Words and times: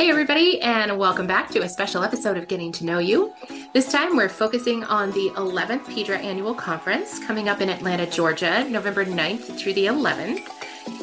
Hey, 0.00 0.08
everybody, 0.08 0.62
and 0.62 0.96
welcome 0.96 1.26
back 1.26 1.50
to 1.50 1.60
a 1.60 1.68
special 1.68 2.02
episode 2.02 2.38
of 2.38 2.48
Getting 2.48 2.72
to 2.72 2.86
Know 2.86 3.00
You. 3.00 3.34
This 3.74 3.92
time 3.92 4.16
we're 4.16 4.30
focusing 4.30 4.82
on 4.84 5.10
the 5.10 5.28
11th 5.34 5.84
Pedra 5.84 6.16
Annual 6.16 6.54
Conference 6.54 7.22
coming 7.22 7.50
up 7.50 7.60
in 7.60 7.68
Atlanta, 7.68 8.06
Georgia, 8.06 8.66
November 8.66 9.04
9th 9.04 9.58
through 9.58 9.74
the 9.74 9.84
11th. 9.84 10.48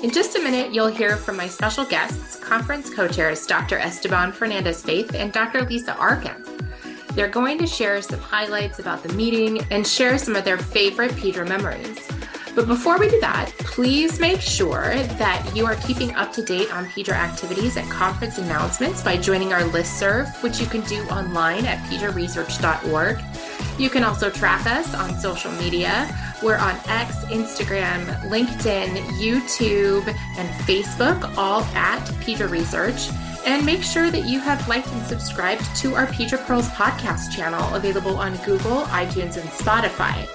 In 0.04 0.10
just 0.10 0.36
a 0.36 0.42
minute, 0.42 0.74
you'll 0.74 0.88
hear 0.88 1.16
from 1.16 1.38
my 1.38 1.48
special 1.48 1.86
guests, 1.86 2.38
conference 2.38 2.92
co 2.92 3.08
chairs 3.08 3.46
Dr. 3.46 3.78
Esteban 3.78 4.32
Fernandez 4.32 4.82
Faith 4.82 5.14
and 5.14 5.32
Dr. 5.32 5.62
Lisa 5.62 5.96
Arkin. 5.98 6.44
They're 7.12 7.28
going 7.28 7.60
to 7.60 7.68
share 7.68 8.02
some 8.02 8.20
highlights 8.20 8.80
about 8.80 9.04
the 9.04 9.14
meeting 9.14 9.62
and 9.70 9.86
share 9.86 10.18
some 10.18 10.36
of 10.36 10.44
their 10.44 10.58
favorite 10.58 11.12
Pedra 11.12 11.48
memories. 11.48 12.07
But 12.58 12.66
before 12.66 12.98
we 12.98 13.08
do 13.08 13.20
that, 13.20 13.52
please 13.60 14.20
make 14.20 14.42
sure 14.42 14.96
that 14.96 15.48
you 15.56 15.68
are 15.68 15.76
keeping 15.76 16.16
up 16.16 16.34
to 16.34 16.42
date 16.42 16.74
on 16.74 16.88
Pedra 16.88 17.14
activities 17.14 17.78
and 17.78 17.88
conference 17.88 18.40
announcements 18.40 19.04
by 19.04 19.16
joining 19.16 19.54
our 19.54 19.64
list 19.66 20.00
serve, 20.00 20.28
which 20.42 20.60
you 20.60 20.66
can 20.66 20.82
do 20.82 21.04
online 21.04 21.68
at 21.68 21.78
pedraresearch.org. 21.88 23.20
You 23.78 23.92
can 23.92 24.04
also 24.04 24.32
track 24.32 24.66
us 24.66 24.96
on 24.96 25.20
social 25.20 25.52
media. 25.52 26.10
We're 26.42 26.58
on 26.58 26.76
X, 26.88 27.26
Instagram, 27.26 28.04
LinkedIn, 28.22 28.96
YouTube, 29.20 30.08
and 30.08 30.50
Facebook, 30.66 31.38
all 31.38 31.62
at 31.76 32.04
Pedra 32.24 32.50
Research. 32.50 33.10
And 33.46 33.64
make 33.68 33.84
sure 33.84 34.10
that 34.10 34.26
you 34.26 34.40
have 34.40 34.68
liked 34.68 34.88
and 34.88 35.06
subscribed 35.06 35.64
to 35.76 35.94
our 35.94 36.08
Pedra 36.08 36.44
Pearls 36.44 36.70
podcast 36.70 37.32
channel, 37.32 37.76
available 37.76 38.18
on 38.18 38.36
Google, 38.38 38.82
iTunes, 38.86 39.38
and 39.38 39.48
Spotify. 39.50 40.26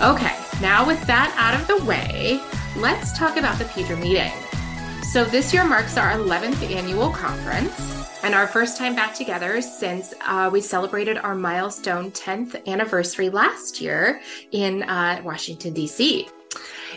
Okay, 0.00 0.36
now 0.60 0.86
with 0.86 1.04
that 1.06 1.34
out 1.38 1.58
of 1.58 1.66
the 1.66 1.84
way, 1.84 2.40
let's 2.76 3.16
talk 3.16 3.36
about 3.36 3.58
the 3.58 3.64
Pedra 3.64 3.98
meeting. 3.98 4.32
So 5.04 5.24
this 5.24 5.54
year 5.54 5.64
marks 5.64 5.96
our 5.96 6.12
11th 6.12 6.70
annual 6.70 7.10
conference 7.10 7.72
and 8.22 8.34
our 8.34 8.46
first 8.46 8.76
time 8.76 8.94
back 8.94 9.14
together 9.14 9.62
since 9.62 10.12
uh, 10.26 10.50
we 10.52 10.60
celebrated 10.60 11.16
our 11.16 11.34
milestone 11.34 12.10
10th 12.10 12.66
anniversary 12.66 13.30
last 13.30 13.80
year 13.80 14.20
in 14.52 14.82
uh, 14.82 15.22
Washington, 15.24 15.72
D.C. 15.72 16.28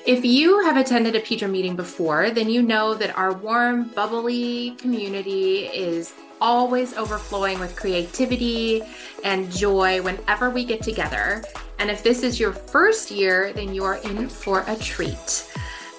If 0.05 0.25
you 0.25 0.59
have 0.63 0.75
attended 0.75 1.15
a 1.15 1.21
Pedra 1.21 1.49
meeting 1.49 1.77
before, 1.77 2.29
then 2.29 2.49
you 2.49 2.61
know 2.61 2.93
that 2.95 3.17
our 3.17 3.33
warm, 3.33 3.89
bubbly 3.89 4.71
community 4.71 5.67
is 5.67 6.13
always 6.43 6.93
overflowing 6.95 7.57
with 7.57 7.73
creativity 7.73 8.83
and 9.23 9.49
joy 9.49 10.01
whenever 10.01 10.49
we 10.49 10.65
get 10.65 10.83
together. 10.83 11.41
And 11.79 11.89
if 11.89 12.03
this 12.03 12.21
is 12.21 12.37
your 12.37 12.51
first 12.51 13.09
year, 13.09 13.53
then 13.53 13.73
you 13.73 13.85
are 13.85 13.95
in 13.95 14.27
for 14.27 14.65
a 14.67 14.75
treat. 14.75 15.49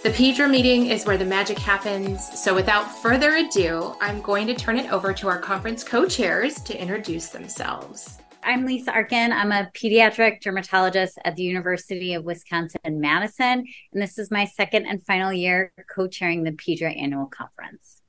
The 0.03 0.11
Pedra 0.11 0.49
meeting 0.49 0.89
is 0.89 1.07
where 1.07 1.17
the 1.17 1.25
magic 1.25 1.59
happens. 1.59 2.39
So 2.39 2.55
without 2.55 2.85
further 2.85 3.37
ado, 3.37 3.95
I'm 4.03 4.21
going 4.21 4.47
to 4.49 4.55
turn 4.55 4.79
it 4.79 4.93
over 4.93 5.15
to 5.15 5.29
our 5.29 5.39
conference 5.39 5.83
co 5.83 6.07
chairs 6.07 6.57
to 6.65 6.79
introduce 6.79 7.31
themselves. 7.31 8.19
I'm 8.43 8.67
Lisa 8.67 8.93
Arkin. 8.93 9.33
I'm 9.33 9.51
a 9.51 9.71
pediatric 9.73 10.43
dermatologist 10.43 11.19
at 11.25 11.37
the 11.37 11.43
University 11.43 12.13
of 12.13 12.25
Wisconsin 12.25 13.01
Madison, 13.01 13.65
and 13.95 14.03
this 14.03 14.19
is 14.19 14.31
my 14.31 14.45
second 14.45 14.85
and 14.85 15.03
final 15.07 15.33
year 15.33 15.73
co 15.89 16.07
chairing 16.07 16.45
the 16.45 16.53
Pedra 16.53 16.95
annual 16.95 17.25
conference. 17.25 18.03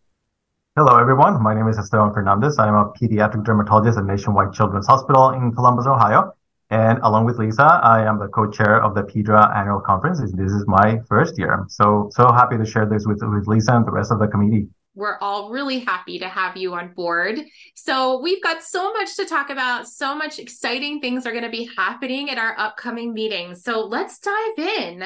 Hello, 0.78 0.98
everyone. 0.98 1.42
My 1.42 1.54
name 1.54 1.70
is 1.70 1.78
Esteban 1.78 2.12
Fernandez. 2.12 2.60
I 2.60 2.68
am 2.68 2.76
a 2.76 2.92
pediatric 2.92 3.46
dermatologist 3.46 3.98
at 3.98 4.04
Nationwide 4.04 4.52
Children's 4.52 4.88
Hospital 4.88 5.30
in 5.30 5.54
Columbus, 5.54 5.86
Ohio. 5.88 6.34
And 6.70 7.00
along 7.02 7.24
with 7.24 7.38
Lisa, 7.38 7.80
I 7.82 8.06
am 8.06 8.20
the 8.20 8.28
co-chair 8.28 8.84
of 8.84 8.94
the 8.94 9.04
Pedra 9.04 9.56
annual 9.56 9.80
conference. 9.80 10.20
This 10.20 10.52
is 10.52 10.66
my 10.68 11.00
first 11.08 11.40
year. 11.40 11.64
So, 11.70 12.10
so 12.12 12.30
happy 12.30 12.58
to 12.58 12.66
share 12.66 12.86
this 12.86 13.06
with, 13.08 13.22
with 13.24 13.48
Lisa 13.48 13.74
and 13.74 13.88
the 13.88 13.92
rest 13.92 14.12
of 14.12 14.20
the 14.20 14.28
committee. 14.28 14.68
We're 14.96 15.18
all 15.20 15.50
really 15.50 15.80
happy 15.80 16.20
to 16.20 16.28
have 16.28 16.58
you 16.58 16.74
on 16.74 16.94
board. 16.94 17.40
So, 17.76 18.20
we've 18.20 18.44
got 18.44 18.62
so 18.62 18.92
much 18.92 19.16
to 19.16 19.26
talk 19.26 19.50
about. 19.50 19.88
So 19.88 20.14
much 20.14 20.40
exciting 20.40 21.00
things 21.00 21.26
are 21.26 21.32
going 21.32 21.46
to 21.46 21.50
be 21.50 21.70
happening 21.78 22.30
at 22.30 22.38
our 22.38 22.54
upcoming 22.60 23.14
meetings. 23.14 23.64
So, 23.64 23.80
let's 23.86 24.20
dive 24.20 24.60
in. 24.60 25.06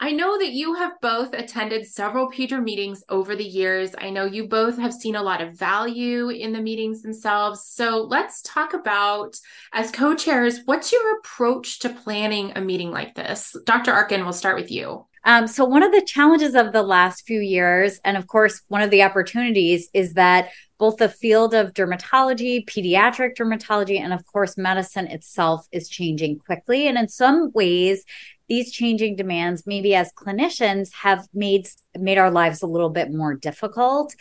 I 0.00 0.12
know 0.12 0.38
that 0.38 0.52
you 0.52 0.74
have 0.74 0.92
both 1.02 1.32
attended 1.32 1.84
several 1.84 2.30
Pedra 2.30 2.62
meetings 2.62 3.02
over 3.08 3.34
the 3.34 3.44
years. 3.44 3.90
I 3.98 4.10
know 4.10 4.26
you 4.26 4.46
both 4.46 4.78
have 4.78 4.94
seen 4.94 5.16
a 5.16 5.22
lot 5.22 5.40
of 5.40 5.58
value 5.58 6.28
in 6.28 6.52
the 6.52 6.60
meetings 6.60 7.02
themselves. 7.02 7.64
So 7.64 8.06
let's 8.08 8.40
talk 8.42 8.74
about, 8.74 9.36
as 9.72 9.90
co 9.90 10.14
chairs, 10.14 10.60
what's 10.66 10.92
your 10.92 11.18
approach 11.18 11.80
to 11.80 11.88
planning 11.88 12.52
a 12.54 12.60
meeting 12.60 12.92
like 12.92 13.16
this? 13.16 13.56
Dr. 13.64 13.90
Arkin, 13.92 14.22
we'll 14.22 14.32
start 14.32 14.56
with 14.56 14.70
you. 14.70 15.04
Um, 15.24 15.48
so, 15.48 15.64
one 15.64 15.82
of 15.82 15.90
the 15.90 16.04
challenges 16.06 16.54
of 16.54 16.72
the 16.72 16.82
last 16.82 17.26
few 17.26 17.40
years, 17.40 18.00
and 18.04 18.16
of 18.16 18.28
course, 18.28 18.62
one 18.68 18.82
of 18.82 18.90
the 18.90 19.02
opportunities 19.02 19.90
is 19.92 20.14
that 20.14 20.50
both 20.78 20.98
the 20.98 21.08
field 21.08 21.54
of 21.54 21.74
dermatology, 21.74 22.64
pediatric 22.64 23.34
dermatology, 23.34 24.00
and 24.00 24.12
of 24.12 24.24
course, 24.26 24.56
medicine 24.56 25.08
itself 25.08 25.66
is 25.72 25.88
changing 25.88 26.38
quickly. 26.38 26.86
And 26.86 26.96
in 26.96 27.08
some 27.08 27.50
ways, 27.52 28.04
these 28.48 28.72
changing 28.72 29.16
demands 29.16 29.66
maybe 29.66 29.94
as 29.94 30.12
clinicians 30.12 30.92
have 30.94 31.26
made 31.34 31.68
made 31.96 32.18
our 32.18 32.30
lives 32.30 32.62
a 32.62 32.66
little 32.66 32.90
bit 32.90 33.12
more 33.12 33.34
difficult. 33.34 34.14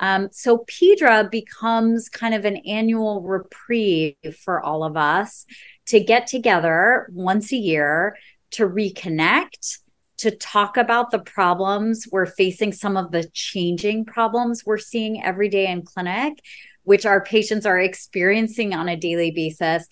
Um, 0.00 0.28
so 0.32 0.64
pedra 0.66 1.30
becomes 1.30 2.08
kind 2.08 2.34
of 2.34 2.44
an 2.44 2.56
annual 2.66 3.22
reprieve 3.22 4.16
for 4.42 4.60
all 4.60 4.84
of 4.84 4.96
us 4.96 5.46
to 5.86 6.00
get 6.00 6.26
together 6.26 7.08
once 7.12 7.52
a 7.52 7.56
year 7.56 8.16
to 8.52 8.68
reconnect 8.68 9.78
to 10.16 10.30
talk 10.30 10.76
about 10.76 11.10
the 11.10 11.18
problems 11.18 12.06
we're 12.10 12.24
facing 12.24 12.72
some 12.72 12.96
of 12.96 13.10
the 13.10 13.28
changing 13.32 14.04
problems 14.04 14.62
we're 14.64 14.78
seeing 14.78 15.22
every 15.22 15.48
day 15.48 15.66
in 15.66 15.82
clinic 15.82 16.38
which 16.84 17.04
our 17.06 17.22
patients 17.24 17.66
are 17.66 17.80
experiencing 17.80 18.74
on 18.74 18.88
a 18.88 18.96
daily 18.96 19.30
basis 19.30 19.86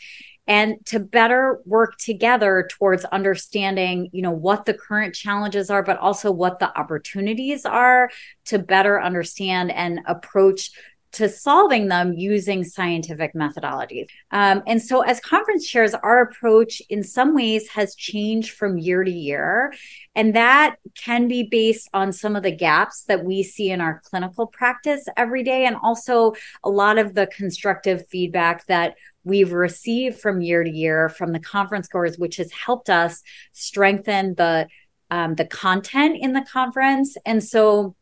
and 0.46 0.84
to 0.86 0.98
better 0.98 1.60
work 1.64 1.96
together 1.98 2.68
towards 2.70 3.04
understanding 3.06 4.08
you 4.12 4.22
know 4.22 4.32
what 4.32 4.64
the 4.64 4.74
current 4.74 5.14
challenges 5.14 5.70
are 5.70 5.82
but 5.82 5.98
also 5.98 6.30
what 6.30 6.58
the 6.58 6.78
opportunities 6.78 7.64
are 7.64 8.10
to 8.44 8.58
better 8.58 9.00
understand 9.00 9.70
and 9.70 10.00
approach 10.06 10.70
to 11.12 11.28
solving 11.28 11.88
them 11.88 12.14
using 12.14 12.64
scientific 12.64 13.34
methodologies. 13.34 14.06
Um, 14.30 14.62
and 14.66 14.80
so, 14.80 15.02
as 15.02 15.20
conference 15.20 15.68
chairs, 15.68 15.94
our 15.94 16.22
approach 16.22 16.80
in 16.88 17.02
some 17.02 17.34
ways 17.34 17.68
has 17.68 17.94
changed 17.94 18.52
from 18.52 18.78
year 18.78 19.04
to 19.04 19.10
year. 19.10 19.74
And 20.14 20.34
that 20.34 20.76
can 20.96 21.28
be 21.28 21.44
based 21.44 21.88
on 21.92 22.12
some 22.12 22.34
of 22.34 22.42
the 22.42 22.54
gaps 22.54 23.04
that 23.04 23.24
we 23.24 23.42
see 23.42 23.70
in 23.70 23.80
our 23.80 24.00
clinical 24.04 24.46
practice 24.46 25.04
every 25.16 25.42
day, 25.42 25.66
and 25.66 25.76
also 25.82 26.32
a 26.64 26.70
lot 26.70 26.98
of 26.98 27.14
the 27.14 27.26
constructive 27.26 28.08
feedback 28.08 28.66
that 28.66 28.94
we've 29.24 29.52
received 29.52 30.20
from 30.20 30.40
year 30.40 30.64
to 30.64 30.70
year 30.70 31.08
from 31.08 31.32
the 31.32 31.40
conference 31.40 31.86
scores, 31.86 32.18
which 32.18 32.36
has 32.36 32.52
helped 32.52 32.90
us 32.90 33.22
strengthen 33.52 34.34
the 34.34 34.68
um, 35.10 35.34
the 35.34 35.44
content 35.44 36.16
in 36.18 36.32
the 36.32 36.46
conference. 36.50 37.16
And 37.26 37.44
so 37.44 37.94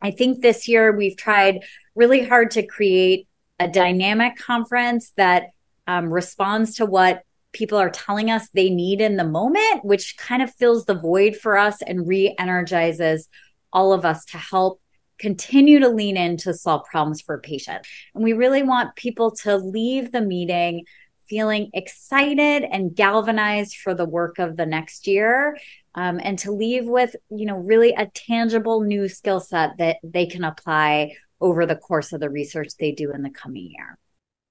I 0.00 0.12
think 0.12 0.40
this 0.40 0.68
year 0.68 0.96
we've 0.96 1.16
tried 1.16 1.60
really 1.96 2.24
hard 2.24 2.52
to 2.52 2.66
create 2.66 3.26
a 3.58 3.68
dynamic 3.68 4.36
conference 4.36 5.12
that 5.16 5.46
um, 5.86 6.12
responds 6.12 6.76
to 6.76 6.86
what 6.86 7.24
people 7.52 7.78
are 7.78 7.90
telling 7.90 8.30
us 8.30 8.48
they 8.50 8.70
need 8.70 9.00
in 9.00 9.16
the 9.16 9.24
moment, 9.24 9.84
which 9.84 10.16
kind 10.16 10.42
of 10.42 10.54
fills 10.54 10.84
the 10.84 10.94
void 10.94 11.36
for 11.36 11.56
us 11.56 11.82
and 11.82 12.08
re 12.08 12.34
energizes 12.38 13.28
all 13.72 13.92
of 13.92 14.04
us 14.04 14.24
to 14.26 14.38
help 14.38 14.80
continue 15.22 15.78
to 15.78 15.88
lean 15.88 16.16
in 16.16 16.36
to 16.36 16.52
solve 16.52 16.84
problems 16.84 17.22
for 17.22 17.38
patients. 17.38 17.88
And 18.14 18.22
we 18.22 18.34
really 18.34 18.62
want 18.62 18.96
people 18.96 19.30
to 19.42 19.56
leave 19.56 20.12
the 20.12 20.20
meeting 20.20 20.84
feeling 21.28 21.70
excited 21.72 22.64
and 22.70 22.94
galvanized 22.94 23.76
for 23.76 23.94
the 23.94 24.04
work 24.04 24.38
of 24.38 24.56
the 24.58 24.66
next 24.66 25.06
year 25.06 25.56
um, 25.94 26.20
and 26.22 26.38
to 26.40 26.52
leave 26.52 26.86
with 26.86 27.16
you 27.30 27.46
know 27.46 27.56
really 27.56 27.94
a 27.94 28.06
tangible 28.06 28.82
new 28.82 29.08
skill 29.08 29.40
set 29.40 29.70
that 29.78 29.96
they 30.02 30.26
can 30.26 30.44
apply 30.44 31.12
over 31.40 31.64
the 31.64 31.76
course 31.76 32.12
of 32.12 32.20
the 32.20 32.28
research 32.28 32.68
they 32.78 32.92
do 32.92 33.12
in 33.12 33.22
the 33.22 33.30
coming 33.30 33.70
year 33.70 33.98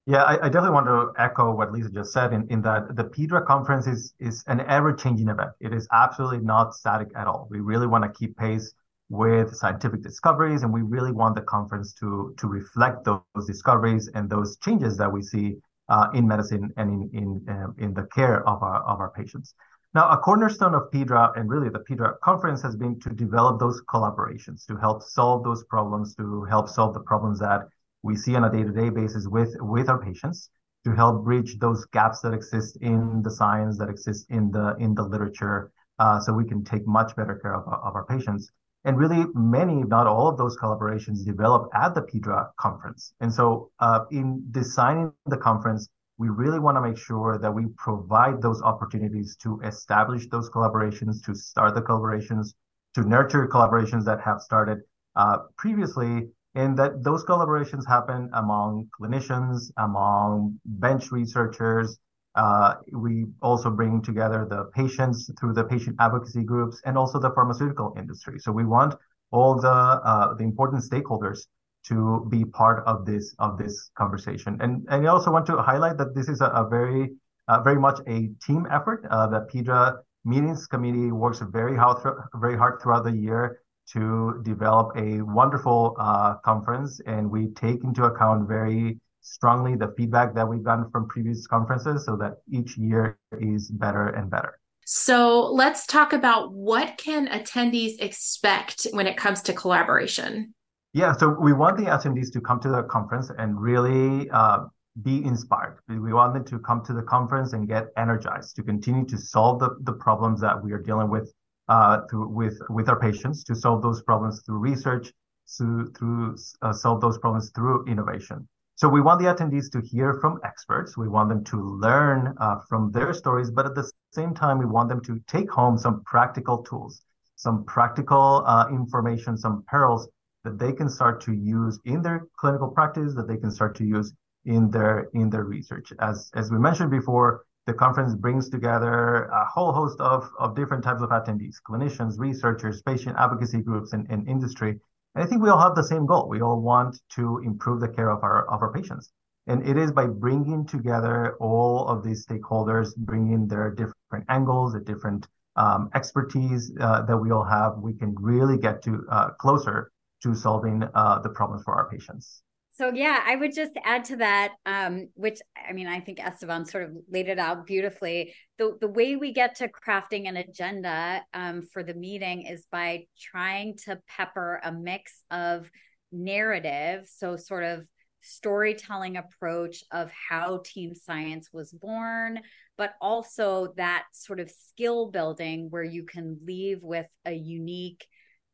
yeah, 0.04 0.24
I, 0.24 0.46
I, 0.46 0.48
definitely 0.48 0.70
want 0.70 0.86
to 0.86 1.12
echo 1.22 1.54
what 1.54 1.70
Lisa 1.70 1.88
just 1.88 2.12
said 2.12 2.32
in, 2.32 2.48
in 2.48 2.60
that 2.62 2.96
the 2.96 3.04
Pedra 3.04 3.46
conference 3.46 3.86
is, 3.86 4.12
is 4.18 4.42
an 4.48 4.60
ever 4.62 4.92
changing 4.92 5.28
event. 5.28 5.50
It 5.60 5.72
is 5.72 5.86
absolutely 5.92 6.40
not 6.40 6.74
static 6.74 7.06
at 7.14 7.28
all. 7.28 7.46
We 7.48 7.60
really 7.60 7.86
want 7.86 8.02
to 8.02 8.10
keep 8.10 8.36
pace 8.36 8.74
with 9.12 9.54
scientific 9.54 10.00
discoveries, 10.02 10.62
and 10.62 10.72
we 10.72 10.80
really 10.80 11.12
want 11.12 11.34
the 11.34 11.42
conference 11.42 11.92
to 12.00 12.34
to 12.38 12.46
reflect 12.48 13.04
those, 13.04 13.46
discoveries 13.46 14.08
and 14.14 14.30
those 14.30 14.56
changes 14.64 14.96
that 14.96 15.10
we 15.16 15.20
see 15.32 15.46
uh, 15.90 16.06
in 16.14 16.26
medicine 16.26 16.64
and 16.78 16.88
in 16.90 17.20
in 17.20 17.28
um, 17.54 17.74
in 17.84 17.92
the 17.92 18.06
care 18.16 18.38
of 18.48 18.62
our 18.62 18.80
of 18.92 18.96
our 19.00 19.10
patients. 19.10 19.54
Now, 19.94 20.08
a 20.08 20.16
cornerstone 20.16 20.74
of 20.74 20.84
Pedra 20.90 21.24
and 21.36 21.50
really 21.50 21.68
the 21.68 21.84
Pedra 21.88 22.18
conference 22.20 22.62
has 22.62 22.74
been 22.74 22.98
to 23.00 23.10
develop 23.10 23.60
those 23.60 23.82
collaborations 23.94 24.64
to 24.68 24.76
help 24.76 25.02
solve 25.02 25.44
those 25.44 25.62
problems, 25.64 26.14
to 26.14 26.44
help 26.44 26.66
solve 26.70 26.94
the 26.94 27.04
problems 27.10 27.38
that 27.40 27.60
we 28.02 28.16
see 28.16 28.34
on 28.38 28.44
a 28.44 28.50
day-to-day 28.50 28.88
basis 28.88 29.26
with 29.36 29.52
with 29.60 29.90
our 29.90 30.00
patients, 30.08 30.48
to 30.86 30.90
help 31.02 31.22
bridge 31.22 31.58
those 31.58 31.84
gaps 31.98 32.20
that 32.22 32.32
exist 32.32 32.78
in 32.80 33.20
the 33.26 33.30
science 33.30 33.76
that 33.80 33.90
exist 33.90 34.24
in 34.30 34.50
the 34.56 34.74
in 34.84 34.94
the 34.94 35.02
literature, 35.02 35.70
uh, 35.98 36.18
so 36.18 36.32
we 36.32 36.46
can 36.52 36.64
take 36.64 36.84
much 36.86 37.14
better 37.14 37.36
care 37.42 37.54
of, 37.60 37.64
of 37.88 37.94
our 37.98 38.06
patients. 38.06 38.50
And 38.84 38.98
really, 38.98 39.24
many, 39.34 39.80
if 39.80 39.88
not 39.88 40.06
all 40.06 40.28
of 40.28 40.36
those 40.36 40.56
collaborations 40.58 41.24
develop 41.24 41.68
at 41.74 41.94
the 41.94 42.02
PEDRA 42.02 42.50
conference. 42.58 43.14
And 43.20 43.32
so, 43.32 43.70
uh, 43.78 44.00
in 44.10 44.44
designing 44.50 45.12
the 45.26 45.36
conference, 45.36 45.88
we 46.18 46.28
really 46.28 46.58
want 46.58 46.76
to 46.76 46.80
make 46.80 46.98
sure 46.98 47.38
that 47.38 47.52
we 47.52 47.66
provide 47.76 48.42
those 48.42 48.60
opportunities 48.62 49.36
to 49.42 49.60
establish 49.64 50.28
those 50.28 50.50
collaborations, 50.50 51.24
to 51.24 51.34
start 51.34 51.74
the 51.74 51.82
collaborations, 51.82 52.54
to 52.94 53.02
nurture 53.02 53.46
collaborations 53.48 54.04
that 54.04 54.20
have 54.20 54.40
started 54.40 54.78
uh, 55.16 55.38
previously, 55.56 56.28
and 56.54 56.76
that 56.78 57.02
those 57.02 57.24
collaborations 57.24 57.86
happen 57.88 58.30
among 58.34 58.88
clinicians, 59.00 59.70
among 59.78 60.60
bench 60.64 61.10
researchers, 61.10 61.98
uh, 62.34 62.74
we 62.92 63.26
also 63.42 63.70
bring 63.70 64.02
together 64.02 64.46
the 64.48 64.64
patients 64.74 65.30
through 65.38 65.52
the 65.52 65.64
patient 65.64 65.96
advocacy 66.00 66.42
groups 66.42 66.80
and 66.84 66.96
also 66.96 67.18
the 67.18 67.30
pharmaceutical 67.30 67.94
industry. 67.98 68.38
So 68.38 68.52
we 68.52 68.64
want 68.64 68.94
all 69.30 69.60
the 69.60 69.68
uh, 69.68 70.34
the 70.34 70.44
important 70.44 70.82
stakeholders 70.82 71.46
to 71.88 72.26
be 72.30 72.44
part 72.44 72.84
of 72.86 73.04
this 73.04 73.34
of 73.38 73.58
this 73.58 73.90
conversation. 73.96 74.58
And 74.60 74.86
and 74.88 75.06
I 75.06 75.10
also 75.10 75.30
want 75.30 75.46
to 75.46 75.56
highlight 75.60 75.98
that 75.98 76.14
this 76.14 76.28
is 76.28 76.40
a, 76.40 76.46
a 76.46 76.68
very 76.68 77.10
uh, 77.48 77.60
very 77.60 77.78
much 77.78 78.00
a 78.06 78.28
team 78.46 78.66
effort. 78.70 79.04
Uh, 79.10 79.26
the 79.26 79.40
PEDRA 79.52 79.98
meetings 80.24 80.66
committee 80.66 81.10
works 81.10 81.40
very 81.40 81.76
hard 81.76 81.98
very 82.36 82.56
hard 82.56 82.80
throughout 82.80 83.04
the 83.04 83.12
year 83.12 83.58
to 83.92 84.40
develop 84.42 84.96
a 84.96 85.20
wonderful 85.22 85.96
uh, 85.98 86.34
conference, 86.44 87.00
and 87.06 87.28
we 87.28 87.48
take 87.48 87.82
into 87.84 88.04
account 88.04 88.48
very 88.48 88.98
strongly 89.22 89.76
the 89.76 89.92
feedback 89.96 90.34
that 90.34 90.48
we've 90.48 90.62
gotten 90.62 90.90
from 90.90 91.08
previous 91.08 91.46
conferences 91.46 92.04
so 92.04 92.16
that 92.16 92.34
each 92.50 92.76
year 92.76 93.18
is 93.40 93.70
better 93.70 94.08
and 94.08 94.30
better. 94.30 94.58
So 94.84 95.46
let's 95.52 95.86
talk 95.86 96.12
about 96.12 96.52
what 96.52 96.98
can 96.98 97.28
attendees 97.28 98.00
expect 98.00 98.88
when 98.92 99.06
it 99.06 99.16
comes 99.16 99.40
to 99.42 99.52
collaboration. 99.52 100.54
Yeah, 100.92 101.12
so 101.12 101.28
we 101.28 101.52
want 101.52 101.78
the 101.78 101.84
attendees 101.84 102.32
to 102.32 102.40
come 102.40 102.60
to 102.60 102.68
the 102.68 102.82
conference 102.82 103.30
and 103.38 103.58
really 103.58 104.28
uh, 104.30 104.64
be 105.00 105.24
inspired. 105.24 105.78
We 105.88 106.12
want 106.12 106.34
them 106.34 106.44
to 106.46 106.58
come 106.58 106.84
to 106.84 106.92
the 106.92 107.02
conference 107.02 107.54
and 107.54 107.66
get 107.66 107.86
energized 107.96 108.56
to 108.56 108.62
continue 108.62 109.06
to 109.06 109.16
solve 109.16 109.60
the, 109.60 109.70
the 109.82 109.94
problems 109.94 110.40
that 110.42 110.62
we 110.62 110.72
are 110.72 110.82
dealing 110.82 111.08
with 111.08 111.32
uh, 111.68 112.00
through, 112.10 112.28
with 112.28 112.58
with 112.68 112.88
our 112.88 112.98
patients, 112.98 113.44
to 113.44 113.54
solve 113.54 113.80
those 113.80 114.02
problems 114.02 114.42
through 114.44 114.58
research, 114.58 115.12
to 115.56 115.90
through 115.96 116.36
uh, 116.60 116.72
solve 116.72 117.00
those 117.00 117.18
problems 117.18 117.50
through 117.54 117.86
innovation. 117.86 118.46
So 118.82 118.88
we 118.88 119.00
want 119.00 119.20
the 119.20 119.26
attendees 119.26 119.70
to 119.74 119.80
hear 119.80 120.14
from 120.14 120.40
experts. 120.42 120.96
We 120.96 121.08
want 121.08 121.28
them 121.28 121.44
to 121.44 121.56
learn 121.56 122.34
uh, 122.40 122.56
from 122.68 122.90
their 122.90 123.14
stories, 123.14 123.48
but 123.48 123.64
at 123.64 123.76
the 123.76 123.88
same 124.10 124.34
time, 124.34 124.58
we 124.58 124.64
want 124.64 124.88
them 124.88 125.00
to 125.02 125.20
take 125.28 125.48
home 125.48 125.78
some 125.78 126.02
practical 126.02 126.64
tools, 126.64 127.00
some 127.36 127.64
practical 127.64 128.42
uh, 128.44 128.66
information, 128.70 129.38
some 129.38 129.62
pearls 129.68 130.08
that 130.42 130.58
they 130.58 130.72
can 130.72 130.88
start 130.88 131.20
to 131.20 131.32
use 131.32 131.78
in 131.84 132.02
their 132.02 132.26
clinical 132.36 132.66
practice, 132.66 133.14
that 133.14 133.28
they 133.28 133.36
can 133.36 133.52
start 133.52 133.76
to 133.76 133.84
use 133.84 134.12
in 134.46 134.68
their 134.68 135.08
in 135.14 135.30
their 135.30 135.44
research. 135.44 135.92
As 136.00 136.32
as 136.34 136.50
we 136.50 136.58
mentioned 136.58 136.90
before, 136.90 137.44
the 137.66 137.74
conference 137.74 138.16
brings 138.16 138.50
together 138.50 139.26
a 139.26 139.44
whole 139.44 139.70
host 139.70 140.00
of, 140.00 140.28
of 140.40 140.56
different 140.56 140.82
types 140.82 141.02
of 141.02 141.10
attendees, 141.10 141.54
clinicians, 141.64 142.18
researchers, 142.18 142.82
patient 142.82 143.14
advocacy 143.16 143.60
groups, 143.62 143.92
and, 143.92 144.10
and 144.10 144.26
industry 144.26 144.80
and 145.14 145.24
I 145.24 145.26
think 145.26 145.42
we 145.42 145.50
all 145.50 145.60
have 145.60 145.74
the 145.74 145.84
same 145.84 146.06
goal. 146.06 146.28
We 146.28 146.40
all 146.40 146.60
want 146.60 146.96
to 147.16 147.38
improve 147.44 147.80
the 147.80 147.88
care 147.88 148.10
of 148.10 148.22
our 148.22 148.48
of 148.48 148.62
our 148.62 148.72
patients. 148.72 149.10
And 149.46 149.66
it 149.68 149.76
is 149.76 149.90
by 149.90 150.06
bringing 150.06 150.64
together 150.66 151.36
all 151.40 151.88
of 151.88 152.04
these 152.04 152.24
stakeholders, 152.24 152.94
bringing 152.96 153.48
their 153.48 153.70
different 153.70 154.24
angles, 154.28 154.72
the 154.72 154.80
different 154.80 155.26
um, 155.56 155.90
expertise 155.94 156.72
uh, 156.80 157.02
that 157.02 157.16
we 157.16 157.30
all 157.30 157.44
have, 157.44 157.78
we 157.78 157.94
can 157.94 158.14
really 158.18 158.56
get 158.56 158.82
to 158.82 159.04
uh, 159.10 159.30
closer 159.40 159.90
to 160.22 160.34
solving 160.34 160.84
uh, 160.94 161.18
the 161.20 161.28
problems 161.28 161.64
for 161.64 161.74
our 161.74 161.90
patients. 161.90 162.42
So 162.74 162.90
yeah, 162.90 163.22
I 163.22 163.36
would 163.36 163.54
just 163.54 163.72
add 163.84 164.06
to 164.06 164.16
that, 164.16 164.54
um, 164.64 165.08
which 165.14 165.40
I 165.68 165.74
mean, 165.74 165.86
I 165.86 166.00
think 166.00 166.18
Esteban 166.18 166.64
sort 166.64 166.84
of 166.84 166.96
laid 167.10 167.28
it 167.28 167.38
out 167.38 167.66
beautifully. 167.66 168.34
The 168.56 168.78
the 168.80 168.88
way 168.88 169.16
we 169.16 169.32
get 169.32 169.56
to 169.56 169.68
crafting 169.68 170.26
an 170.26 170.38
agenda 170.38 171.22
um, 171.34 171.62
for 171.70 171.82
the 171.82 171.92
meeting 171.92 172.46
is 172.46 172.66
by 172.72 173.06
trying 173.20 173.76
to 173.84 174.00
pepper 174.08 174.58
a 174.64 174.72
mix 174.72 175.22
of 175.30 175.70
narrative, 176.10 177.06
so 177.06 177.36
sort 177.36 177.64
of 177.64 177.84
storytelling 178.22 179.18
approach 179.18 179.84
of 179.90 180.10
how 180.10 180.62
team 180.64 180.94
science 180.94 181.50
was 181.52 181.72
born, 181.72 182.40
but 182.78 182.94
also 183.02 183.74
that 183.76 184.04
sort 184.14 184.40
of 184.40 184.50
skill 184.50 185.10
building 185.10 185.68
where 185.68 185.84
you 185.84 186.04
can 186.04 186.38
leave 186.44 186.78
with 186.82 187.06
a 187.26 187.32
unique 187.32 188.06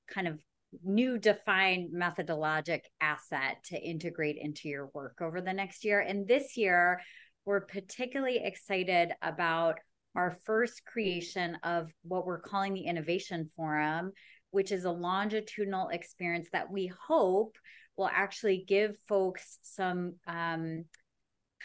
kind 0.09 0.27
of 0.27 0.41
new 0.85 1.19
defined 1.19 1.91
methodologic 1.95 2.81
asset 3.01 3.59
to 3.65 3.81
integrate 3.81 4.37
into 4.37 4.69
your 4.69 4.91
work 4.95 5.19
over 5.21 5.41
the 5.41 5.53
next 5.53 5.85
year. 5.85 6.01
And 6.01 6.27
this 6.27 6.57
year, 6.57 7.01
we're 7.45 7.63
particularly 7.63 8.41
excited 8.45 9.13
about 9.23 9.79
our 10.15 10.37
first 10.45 10.85
creation 10.85 11.57
of 11.63 11.91
what 12.03 12.27
we're 12.27 12.41
calling 12.41 12.75
the 12.75 12.87
Innovation 12.87 13.49
Forum, 13.57 14.13
which 14.51 14.73
is 14.73 14.85
a 14.85 14.91
longitudinal 14.91 15.89
experience 15.89 16.49
that 16.53 16.71
we 16.71 16.91
hope 17.07 17.57
will 17.97 18.11
actually 18.13 18.65
give 18.67 18.97
folks 19.09 19.59
some 19.63 20.15
um, 20.27 20.85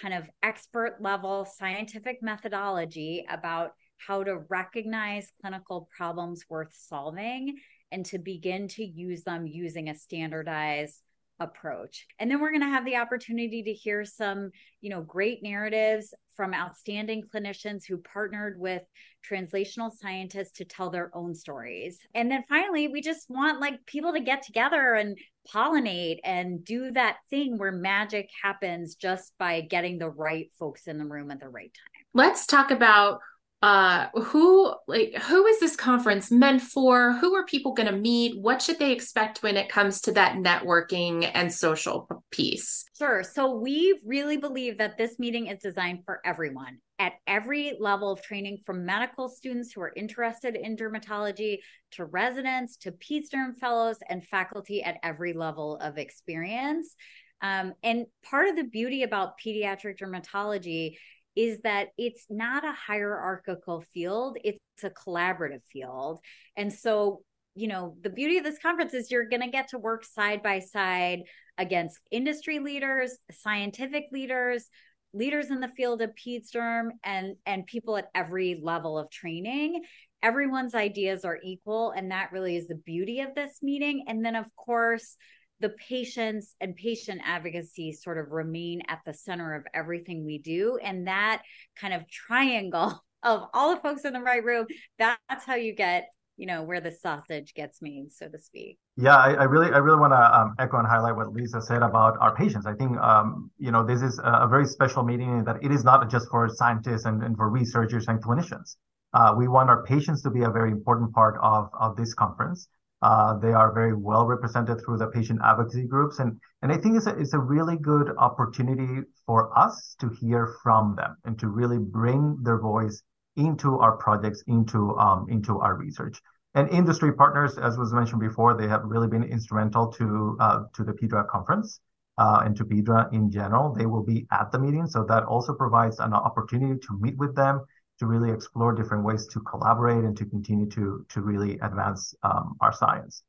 kind 0.01 0.13
of 0.13 0.29
expert 0.41 0.97
level 0.99 1.45
scientific 1.45 2.17
methodology 2.21 3.25
about 3.29 3.71
how 3.97 4.23
to 4.23 4.39
recognize 4.49 5.31
clinical 5.41 5.87
problems 5.95 6.43
worth 6.49 6.73
solving 6.73 7.55
and 7.93 8.05
to 8.07 8.17
begin 8.17 8.67
to 8.67 8.83
use 8.83 9.23
them 9.23 9.47
using 9.47 9.87
a 9.87 9.95
standardized 9.95 10.99
approach. 11.39 12.05
And 12.19 12.29
then 12.29 12.39
we're 12.39 12.51
going 12.51 12.61
to 12.61 12.67
have 12.67 12.85
the 12.85 12.97
opportunity 12.97 13.63
to 13.63 13.73
hear 13.73 14.05
some, 14.05 14.51
you 14.81 14.89
know, 14.89 15.01
great 15.01 15.41
narratives 15.41 16.13
from 16.35 16.53
outstanding 16.53 17.23
clinicians 17.33 17.83
who 17.87 17.97
partnered 17.97 18.59
with 18.59 18.81
translational 19.29 19.91
scientists 19.91 20.53
to 20.53 20.65
tell 20.65 20.89
their 20.89 21.11
own 21.15 21.35
stories. 21.35 21.99
And 22.13 22.29
then 22.29 22.43
finally, 22.49 22.87
we 22.87 23.01
just 23.01 23.29
want 23.29 23.61
like 23.61 23.85
people 23.85 24.13
to 24.13 24.19
get 24.19 24.43
together 24.43 24.93
and 24.93 25.17
pollinate 25.53 26.19
and 26.23 26.63
do 26.63 26.91
that 26.91 27.17
thing 27.29 27.57
where 27.57 27.71
magic 27.71 28.29
happens 28.41 28.95
just 28.95 29.33
by 29.37 29.61
getting 29.61 29.97
the 29.97 30.09
right 30.09 30.51
folks 30.57 30.87
in 30.87 30.97
the 30.97 31.05
room 31.05 31.31
at 31.31 31.39
the 31.39 31.49
right 31.49 31.73
time. 31.73 32.03
Let's 32.13 32.45
talk 32.45 32.71
about 32.71 33.19
uh 33.63 34.09
who 34.13 34.75
like 34.89 35.15
who 35.23 35.45
is 35.45 35.57
this 35.61 35.77
conference 35.77 36.29
meant 36.29 36.61
for? 36.61 37.13
Who 37.13 37.33
are 37.33 37.45
people 37.45 37.73
going 37.73 37.87
to 37.87 37.95
meet? 37.95 38.37
What 38.37 38.61
should 38.61 38.77
they 38.77 38.91
expect 38.91 39.41
when 39.41 39.55
it 39.55 39.69
comes 39.69 40.01
to 40.01 40.11
that 40.11 40.35
networking 40.35 41.31
and 41.33 41.51
social 41.51 42.09
piece? 42.29 42.83
Sure. 42.97 43.23
So 43.23 43.55
we 43.55 43.97
really 44.05 44.35
believe 44.35 44.77
that 44.79 44.97
this 44.97 45.17
meeting 45.17 45.47
is 45.47 45.59
designed 45.59 45.99
for 46.03 46.19
everyone 46.25 46.79
at 46.99 47.13
every 47.25 47.77
level 47.79 48.11
of 48.11 48.21
training 48.21 48.57
from 48.65 48.85
medical 48.85 49.29
students 49.29 49.71
who 49.71 49.79
are 49.79 49.93
interested 49.95 50.57
in 50.57 50.75
dermatology 50.75 51.59
to 51.91 52.03
residents 52.03 52.75
to 52.75 52.91
PEDSDerm 52.91 53.55
fellows 53.61 53.97
and 54.09 54.25
faculty 54.27 54.83
at 54.83 54.97
every 55.03 55.31
level 55.31 55.77
of 55.77 55.97
experience. 55.97 56.97
Um, 57.41 57.73
and 57.81 58.05
part 58.23 58.47
of 58.47 58.57
the 58.57 58.63
beauty 58.63 59.03
about 59.03 59.33
pediatric 59.39 59.99
dermatology 59.99 60.95
is 61.35 61.59
that 61.61 61.89
it's 61.97 62.25
not 62.29 62.63
a 62.63 62.73
hierarchical 62.73 63.83
field, 63.93 64.37
it's 64.43 64.59
a 64.83 64.89
collaborative 64.89 65.63
field. 65.71 66.19
And 66.55 66.71
so, 66.71 67.21
you 67.55 67.67
know, 67.67 67.95
the 68.01 68.09
beauty 68.09 68.37
of 68.37 68.43
this 68.43 68.59
conference 68.59 68.93
is 68.93 69.11
you're 69.11 69.29
going 69.29 69.41
to 69.41 69.49
get 69.49 69.69
to 69.69 69.79
work 69.79 70.05
side 70.05 70.43
by 70.43 70.59
side 70.59 71.21
against 71.57 71.99
industry 72.11 72.59
leaders, 72.59 73.17
scientific 73.31 74.05
leaders, 74.11 74.69
leaders 75.13 75.51
in 75.51 75.59
the 75.59 75.67
field 75.69 76.01
of 76.01 76.11
PEDSDerm 76.15 76.89
and 77.03 77.35
and 77.45 77.65
people 77.67 77.97
at 77.97 78.09
every 78.15 78.59
level 78.61 78.97
of 78.97 79.09
training. 79.11 79.83
Everyone's 80.23 80.73
ideas 80.73 81.25
are 81.25 81.39
equal 81.43 81.91
and 81.91 82.11
that 82.11 82.31
really 82.31 82.55
is 82.55 82.67
the 82.67 82.75
beauty 82.75 83.21
of 83.21 83.35
this 83.35 83.59
meeting. 83.61 84.05
And 84.07 84.25
then 84.25 84.35
of 84.35 84.47
course, 84.55 85.15
the 85.63 85.69
patients 85.69 86.55
and 86.59 86.75
patient 86.75 87.21
advocacy 87.23 87.93
sort 87.93 88.17
of 88.17 88.31
remain 88.31 88.81
at 88.89 88.99
the 89.05 89.13
center 89.13 89.55
of 89.55 89.63
everything 89.73 90.25
we 90.25 90.37
do. 90.37 90.77
And 90.83 91.07
that 91.07 91.41
kind 91.77 91.93
of 91.93 92.07
triangle 92.09 93.01
of 93.23 93.47
all 93.53 93.73
the 93.73 93.81
folks 93.81 94.03
in 94.03 94.11
the 94.11 94.19
right 94.19 94.43
room, 94.43 94.67
that's 94.99 95.45
how 95.45 95.55
you 95.55 95.73
get 95.73 96.09
you 96.35 96.47
know 96.47 96.63
where 96.63 96.81
the 96.81 96.89
sausage 96.91 97.53
gets 97.53 97.79
made 97.79 98.11
so 98.11 98.27
to 98.27 98.39
speak. 98.39 98.79
Yeah 98.97 99.15
i, 99.15 99.33
I 99.33 99.43
really 99.43 99.71
i 99.71 99.77
really 99.77 99.99
want 99.99 100.13
to 100.13 100.39
um, 100.39 100.55
echo 100.57 100.77
and 100.77 100.87
highlight 100.87 101.15
what 101.15 101.31
lisa 101.31 101.61
said 101.61 101.83
about 101.83 102.17
our 102.19 102.35
patients. 102.35 102.65
I 102.65 102.73
think 102.73 102.97
um, 102.97 103.51
you 103.59 103.71
know 103.71 103.85
this 103.85 104.01
is 104.01 104.19
a, 104.23 104.47
very 104.47 104.65
special 104.65 105.03
meeting 105.03 105.43
that 105.43 105.57
it 105.61 105.71
is 105.71 105.83
not 105.83 106.09
just 106.09 106.27
for 106.31 106.49
scientists 106.49 107.05
and, 107.05 107.21
and 107.23 107.37
for 107.37 107.49
researchers 107.49 108.07
and 108.07 108.19
clinicians. 108.19 108.77
Uh, 109.13 109.35
we 109.37 109.47
want 109.47 109.69
our 109.69 109.83
patients 109.83 110.23
to 110.23 110.31
be 110.31 110.41
a 110.41 110.49
very 110.49 110.71
important 110.71 111.13
part 111.13 111.35
of, 111.43 111.69
of 111.79 111.95
this 111.95 112.15
conference 112.15 112.67
uh, 113.03 113.37
they 113.37 113.51
are 113.51 113.73
very 113.73 113.93
well 113.93 114.25
represented 114.25 114.79
through 114.79 114.97
the 114.97 115.07
patient 115.07 115.39
advocacy 115.43 115.85
groups. 115.85 116.19
And, 116.19 116.39
and 116.61 116.71
I 116.71 116.77
think 116.77 116.95
it's 116.95 117.05
a, 117.05 117.19
it's 117.19 117.33
a 117.33 117.39
really 117.39 117.75
good 117.75 118.11
opportunity 118.17 119.01
for 119.25 119.55
us 119.57 119.95
to 119.99 120.09
hear 120.21 120.55
from 120.63 120.95
them 120.95 121.17
and 121.25 121.37
to 121.39 121.49
really 121.49 121.79
bring 121.79 122.37
their 122.41 122.59
voice 122.59 123.03
into 123.35 123.77
our 123.79 123.97
projects, 123.97 124.41
into, 124.47 124.95
um, 124.97 125.25
into 125.29 125.59
our 125.59 125.75
research. 125.75 126.21
And 126.55 126.69
industry 126.69 127.11
partners, 127.11 127.57
as 127.57 127.77
was 127.77 127.91
mentioned 127.93 128.21
before, 128.21 128.55
they 128.55 128.69
have 128.69 128.83
really 128.85 129.09
been 129.09 129.23
instrumental 129.23 129.91
to 129.93 130.37
uh, 130.39 130.59
to 130.75 130.83
the 130.83 130.93
PEDRA 130.93 131.27
conference 131.27 131.79
uh, 132.19 132.43
and 132.45 132.55
to 132.55 132.63
PEDRA 132.63 133.11
in 133.11 133.31
general. 133.31 133.73
They 133.73 133.87
will 133.87 134.03
be 134.03 134.27
at 134.31 134.51
the 134.51 134.59
meeting, 134.59 134.85
so 134.85 135.03
that 135.05 135.23
also 135.23 135.53
provides 135.55 135.99
an 135.99 136.13
opportunity 136.13 136.79
to 136.79 136.99
meet 137.01 137.17
with 137.17 137.35
them 137.35 137.65
to 137.99 138.05
really 138.05 138.31
explore 138.31 138.73
different 138.73 139.03
ways 139.03 139.27
to 139.27 139.39
collaborate 139.41 140.03
and 140.03 140.17
to 140.17 140.25
continue 140.25 140.67
to 140.69 141.05
to 141.09 141.21
really 141.21 141.59
advance 141.59 142.13
um, 142.23 142.55
our 142.61 142.73
science. 142.73 143.23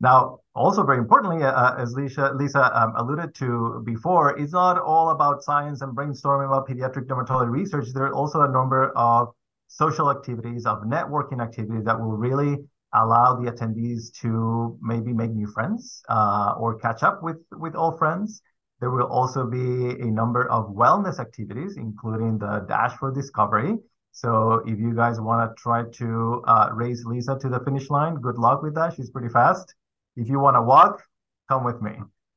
Now, 0.00 0.38
also 0.54 0.84
very 0.84 0.98
importantly, 0.98 1.42
uh, 1.42 1.50
uh, 1.50 1.74
as 1.76 1.92
Lisa, 1.94 2.32
Lisa 2.36 2.70
um, 2.80 2.92
alluded 2.96 3.34
to 3.36 3.82
before, 3.84 4.38
it's 4.38 4.52
not 4.52 4.78
all 4.78 5.10
about 5.10 5.42
science 5.42 5.82
and 5.82 5.96
brainstorming 5.96 6.46
about 6.46 6.68
pediatric 6.68 7.06
dermatology 7.06 7.50
research. 7.50 7.88
There 7.92 8.04
are 8.04 8.14
also 8.14 8.42
a 8.42 8.48
number 8.48 8.92
of 8.94 9.34
social 9.66 10.08
activities, 10.10 10.66
of 10.66 10.82
networking 10.82 11.42
activities 11.42 11.84
that 11.84 11.98
will 11.98 12.16
really 12.16 12.58
allow 12.94 13.34
the 13.34 13.50
attendees 13.50 14.12
to 14.20 14.78
maybe 14.80 15.12
make 15.12 15.32
new 15.32 15.48
friends 15.48 16.02
uh, 16.08 16.54
or 16.56 16.78
catch 16.78 17.02
up 17.02 17.22
with, 17.22 17.38
with 17.52 17.74
old 17.74 17.98
friends. 17.98 18.40
There 18.80 18.90
will 18.90 19.08
also 19.08 19.46
be 19.46 19.90
a 20.00 20.06
number 20.06 20.48
of 20.48 20.70
wellness 20.70 21.18
activities, 21.18 21.76
including 21.76 22.38
the 22.38 22.64
Dash 22.68 22.96
for 22.98 23.12
Discovery. 23.12 23.74
So 24.12 24.62
if 24.66 24.78
you 24.78 24.94
guys 24.94 25.20
want 25.20 25.48
to 25.48 25.62
try 25.62 25.84
to 25.84 26.42
uh, 26.46 26.70
race 26.72 27.04
Lisa 27.04 27.38
to 27.40 27.48
the 27.48 27.60
finish 27.60 27.88
line, 27.90 28.16
good 28.16 28.38
luck 28.38 28.62
with 28.62 28.74
that. 28.74 28.94
She's 28.94 29.10
pretty 29.10 29.28
fast. 29.28 29.74
If 30.16 30.28
you 30.28 30.40
want 30.40 30.56
to 30.56 30.62
walk, 30.62 31.02
come 31.48 31.64
with 31.64 31.80
me. 31.80 31.92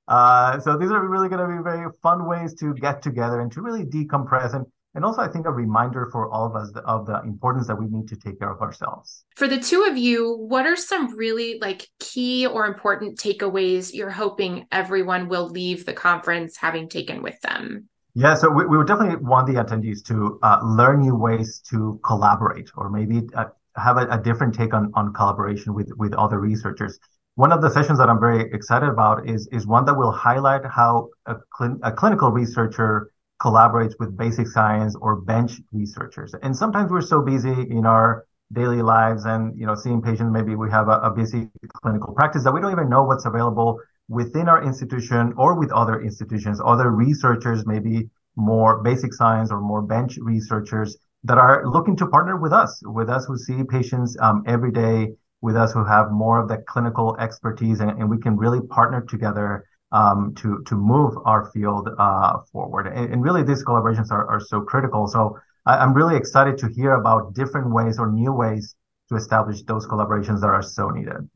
Uh, 0.08 0.60
so 0.60 0.78
these 0.78 0.92
are 0.92 1.08
really 1.08 1.30
going 1.30 1.42
to 1.42 1.58
be 1.58 1.64
very 1.64 1.90
fun 2.04 2.28
ways 2.28 2.54
to 2.56 2.74
get 2.74 3.02
together 3.02 3.40
and 3.40 3.52
to 3.54 3.62
really 3.62 3.86
decompress 3.86 4.54
and 4.54 4.66
and 4.94 5.06
also 5.06 5.22
I 5.22 5.30
think 5.30 5.46
a 5.46 5.52
reminder 5.52 6.10
for 6.12 6.30
all 6.30 6.46
of 6.46 6.56
us 6.56 6.72
of 6.86 7.06
the 7.06 7.22
importance 7.22 7.68
that 7.68 7.80
we 7.80 7.88
need 7.88 8.10
to 8.10 8.18
take 8.18 8.40
care 8.40 8.52
of 8.52 8.62
ourselves. 8.62 9.24
For 9.36 9.48
the 9.48 9.60
two 9.60 9.86
of 9.90 9.98
you, 9.98 10.36
what 10.36 10.66
are 10.66 10.76
some 10.76 11.16
really 11.16 11.60
like 11.62 11.88
key 12.00 12.46
or 12.46 12.66
important 12.66 13.18
takeaways 13.18 13.94
you're 13.94 14.10
hoping 14.10 14.66
everyone 14.72 15.30
will 15.30 15.48
leave 15.48 15.86
the 15.86 15.94
conference 15.94 16.58
having 16.58 16.90
taken 16.90 17.22
with 17.22 17.40
them? 17.40 17.88
Yeah, 18.14 18.36
so 18.36 18.50
we, 18.50 18.66
we 18.66 18.78
would 18.78 18.88
definitely 18.88 19.24
want 19.24 19.48
the 19.48 19.54
attendees 19.54 20.04
to 20.08 20.38
uh, 20.44 20.60
learn 20.64 21.00
new 21.00 21.16
ways 21.16 21.62
to 21.70 22.00
collaborate 22.04 22.70
or 22.76 22.90
maybe 22.90 23.22
uh, 23.36 23.46
have 23.78 23.98
a, 23.98 24.08
a, 24.08 24.22
different 24.22 24.54
take 24.54 24.74
on, 24.74 24.92
on 24.96 25.14
collaboration 25.14 25.74
with, 25.74 25.90
with 25.96 26.14
other 26.14 26.40
researchers. 26.40 27.00
One 27.36 27.54
of 27.54 27.62
the 27.62 27.70
sessions 27.70 28.00
that 28.00 28.10
I'm 28.10 28.20
very 28.20 28.52
excited 28.52 28.90
about 28.90 29.30
is 29.30 29.48
is 29.54 29.66
one 29.66 29.86
that 29.86 29.98
will 29.98 30.12
highlight 30.12 30.66
how 30.66 31.08
a, 31.26 31.36
cl- 31.58 31.80
a 31.84 31.92
clinical 31.94 32.32
researcher 32.32 33.12
collaborates 33.42 33.94
with 33.98 34.18
basic 34.18 34.48
science 34.48 34.96
or 35.00 35.16
bench 35.16 35.54
researchers. 35.72 36.36
And 36.44 36.56
sometimes 36.56 36.92
we're 36.92 37.02
so 37.02 37.22
busy 37.22 37.62
in 37.70 37.86
our 37.86 38.26
daily 38.52 38.82
lives 38.82 39.26
and 39.26 39.58
you 39.58 39.66
know 39.66 39.76
seeing 39.76 40.02
patients 40.02 40.30
maybe 40.32 40.56
we 40.56 40.70
have 40.70 40.90
a, 40.90 41.00
a, 41.00 41.10
busy 41.10 41.48
clinical 41.82 42.14
practice 42.14 42.44
that 42.44 42.54
we 42.54 42.60
don't 42.60 42.74
even 42.74 42.90
know 42.90 43.04
what's 43.04 43.26
available 43.26 43.80
within 44.20 44.48
our 44.48 44.62
institution 44.72 45.34
or 45.38 45.50
with 45.62 45.72
other 45.72 46.02
institutions 46.02 46.60
other 46.74 46.90
researchers 47.06 47.66
maybe 47.66 48.10
more 48.36 48.82
basic 48.84 49.14
science 49.14 49.50
or 49.52 49.60
more 49.62 49.82
bench 49.82 50.18
researchers 50.34 50.98
that 51.24 51.38
are 51.38 51.58
looking 51.76 51.96
to 51.96 52.06
partner 52.08 52.36
with 52.38 52.54
us 52.64 52.72
with 53.00 53.10
us 53.10 53.24
who 53.28 53.38
see 53.38 53.60
patients 53.78 54.18
um, 54.26 54.44
every 54.48 54.72
day 54.72 54.98
with 55.42 55.56
us 55.56 55.74
who 55.74 55.84
have 55.84 56.12
more 56.12 56.40
of 56.40 56.48
that 56.50 56.66
clinical 56.68 57.18
expertise, 57.20 57.80
and, 57.80 57.92
and 57.92 58.10
we 58.10 58.18
can 58.20 58.38
really 58.38 58.66
partner 58.68 59.02
together 59.02 59.66
um, 59.92 60.34
to 60.36 60.64
to 60.68 60.76
move 60.76 61.14
our 61.26 61.52
field 61.52 61.90
uh, 62.00 62.38
forward. 62.52 62.88
And, 62.88 63.14
and, 63.14 63.24
really, 63.24 63.44
these 63.44 63.66
collaborations 63.66 64.12
are, 64.12 64.26
are 64.28 64.40
so 64.40 64.62
critical. 64.62 65.08
So 65.08 65.38
I, 65.66 65.84
am 65.84 65.94
really 65.94 66.16
excited 66.16 66.58
to 66.60 66.70
hear 66.70 66.94
about 66.94 67.34
different 67.34 67.74
ways 67.74 68.00
or 68.00 68.10
new 68.10 68.32
ways 68.32 68.76
to 69.10 69.16
establish 69.16 69.64
those 69.64 69.86
collaborations 69.88 70.40
that 70.42 70.48
are 70.48 70.62
so 70.62 70.90
needed. 70.90 71.30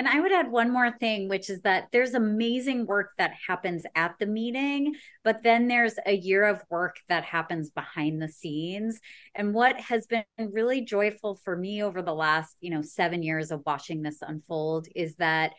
And 0.00 0.08
I 0.08 0.18
would 0.18 0.32
add 0.32 0.50
one 0.50 0.72
more 0.72 0.90
thing, 0.90 1.28
which 1.28 1.50
is 1.50 1.60
that 1.60 1.88
there's 1.92 2.14
amazing 2.14 2.86
work 2.86 3.10
that 3.18 3.34
happens 3.46 3.84
at 3.94 4.14
the 4.18 4.24
meeting, 4.24 4.94
but 5.24 5.42
then 5.42 5.68
there's 5.68 5.96
a 6.06 6.16
year 6.16 6.46
of 6.46 6.62
work 6.70 6.96
that 7.10 7.22
happens 7.22 7.68
behind 7.68 8.22
the 8.22 8.30
scenes. 8.30 8.98
And 9.34 9.52
what 9.52 9.78
has 9.78 10.06
been 10.06 10.24
really 10.38 10.80
joyful 10.80 11.38
for 11.44 11.54
me 11.54 11.82
over 11.82 12.00
the 12.00 12.14
last, 12.14 12.56
you 12.62 12.70
know, 12.70 12.80
seven 12.80 13.22
years 13.22 13.50
of 13.50 13.60
watching 13.66 14.00
this 14.00 14.22
unfold 14.22 14.88
is 14.96 15.16
that 15.16 15.52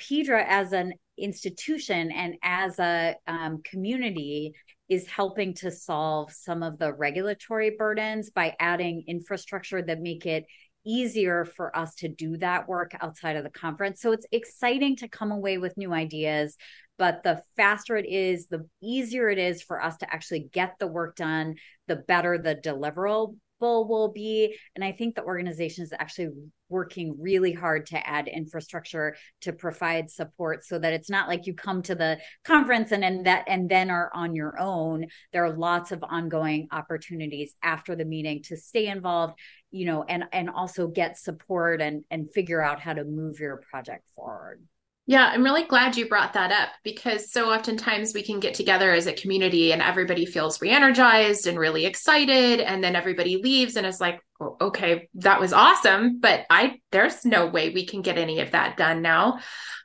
PEDRA 0.00 0.44
as 0.44 0.72
an 0.72 0.94
institution 1.16 2.10
and 2.10 2.34
as 2.42 2.80
a 2.80 3.14
um, 3.28 3.62
community 3.62 4.52
is 4.88 5.06
helping 5.06 5.54
to 5.54 5.70
solve 5.70 6.32
some 6.32 6.64
of 6.64 6.78
the 6.78 6.92
regulatory 6.92 7.70
burdens 7.78 8.30
by 8.30 8.56
adding 8.58 9.04
infrastructure 9.06 9.80
that 9.82 10.00
make 10.00 10.26
it 10.26 10.44
easier 10.86 11.44
for 11.44 11.76
us 11.76 11.94
to 11.96 12.08
do 12.08 12.36
that 12.38 12.68
work 12.68 12.92
outside 13.00 13.36
of 13.36 13.44
the 13.44 13.50
conference. 13.50 14.00
So 14.00 14.12
it's 14.12 14.26
exciting 14.32 14.96
to 14.96 15.08
come 15.08 15.32
away 15.32 15.58
with 15.58 15.76
new 15.76 15.92
ideas, 15.92 16.56
but 16.98 17.22
the 17.22 17.42
faster 17.56 17.96
it 17.96 18.06
is, 18.06 18.46
the 18.46 18.66
easier 18.82 19.28
it 19.28 19.38
is 19.38 19.62
for 19.62 19.82
us 19.82 19.96
to 19.98 20.12
actually 20.12 20.48
get 20.52 20.74
the 20.78 20.86
work 20.86 21.16
done, 21.16 21.56
the 21.88 21.96
better 21.96 22.38
the 22.38 22.54
deliverable 22.54 23.36
will 23.58 24.12
be. 24.12 24.56
And 24.74 24.84
I 24.84 24.92
think 24.92 25.14
the 25.14 25.24
organization 25.24 25.84
is 25.84 25.92
actually 25.92 26.30
working 26.68 27.16
really 27.18 27.52
hard 27.52 27.86
to 27.86 28.06
add 28.06 28.28
infrastructure 28.28 29.16
to 29.42 29.52
provide 29.52 30.10
support 30.10 30.64
so 30.64 30.78
that 30.78 30.92
it's 30.92 31.08
not 31.08 31.28
like 31.28 31.46
you 31.46 31.54
come 31.54 31.82
to 31.82 31.94
the 31.94 32.18
conference 32.44 32.92
and 32.92 33.02
then 33.02 33.22
that 33.22 33.44
and 33.46 33.68
then 33.68 33.90
are 33.90 34.10
on 34.14 34.34
your 34.34 34.58
own. 34.58 35.06
There 35.32 35.44
are 35.44 35.56
lots 35.56 35.92
of 35.92 36.02
ongoing 36.02 36.68
opportunities 36.70 37.54
after 37.62 37.94
the 37.94 38.04
meeting 38.04 38.42
to 38.44 38.56
stay 38.56 38.88
involved, 38.88 39.34
you 39.76 39.86
know, 39.86 40.04
and 40.04 40.24
and 40.32 40.48
also 40.50 40.88
get 40.88 41.18
support 41.18 41.80
and 41.80 42.04
and 42.10 42.32
figure 42.32 42.62
out 42.62 42.80
how 42.80 42.94
to 42.94 43.04
move 43.04 43.38
your 43.38 43.58
project 43.70 44.04
forward. 44.14 44.62
Yeah, 45.08 45.30
I'm 45.32 45.44
really 45.44 45.62
glad 45.62 45.96
you 45.96 46.08
brought 46.08 46.32
that 46.32 46.50
up 46.50 46.70
because 46.82 47.30
so 47.30 47.52
oftentimes 47.52 48.12
we 48.12 48.24
can 48.24 48.40
get 48.40 48.54
together 48.54 48.92
as 48.92 49.06
a 49.06 49.12
community 49.12 49.72
and 49.72 49.80
everybody 49.80 50.26
feels 50.26 50.60
re 50.60 50.70
energized 50.70 51.46
and 51.46 51.56
really 51.56 51.86
excited. 51.86 52.60
And 52.60 52.82
then 52.82 52.96
everybody 52.96 53.36
leaves 53.36 53.76
and 53.76 53.86
is 53.86 54.00
like, 54.00 54.20
okay, 54.40 55.08
that 55.14 55.40
was 55.40 55.52
awesome, 55.52 56.20
but 56.20 56.44
I 56.50 56.80
there's 56.92 57.24
no 57.24 57.46
way 57.46 57.70
we 57.70 57.86
can 57.86 58.02
get 58.02 58.18
any 58.18 58.40
of 58.40 58.52
that 58.52 58.76
done 58.76 59.02
now. 59.02 59.38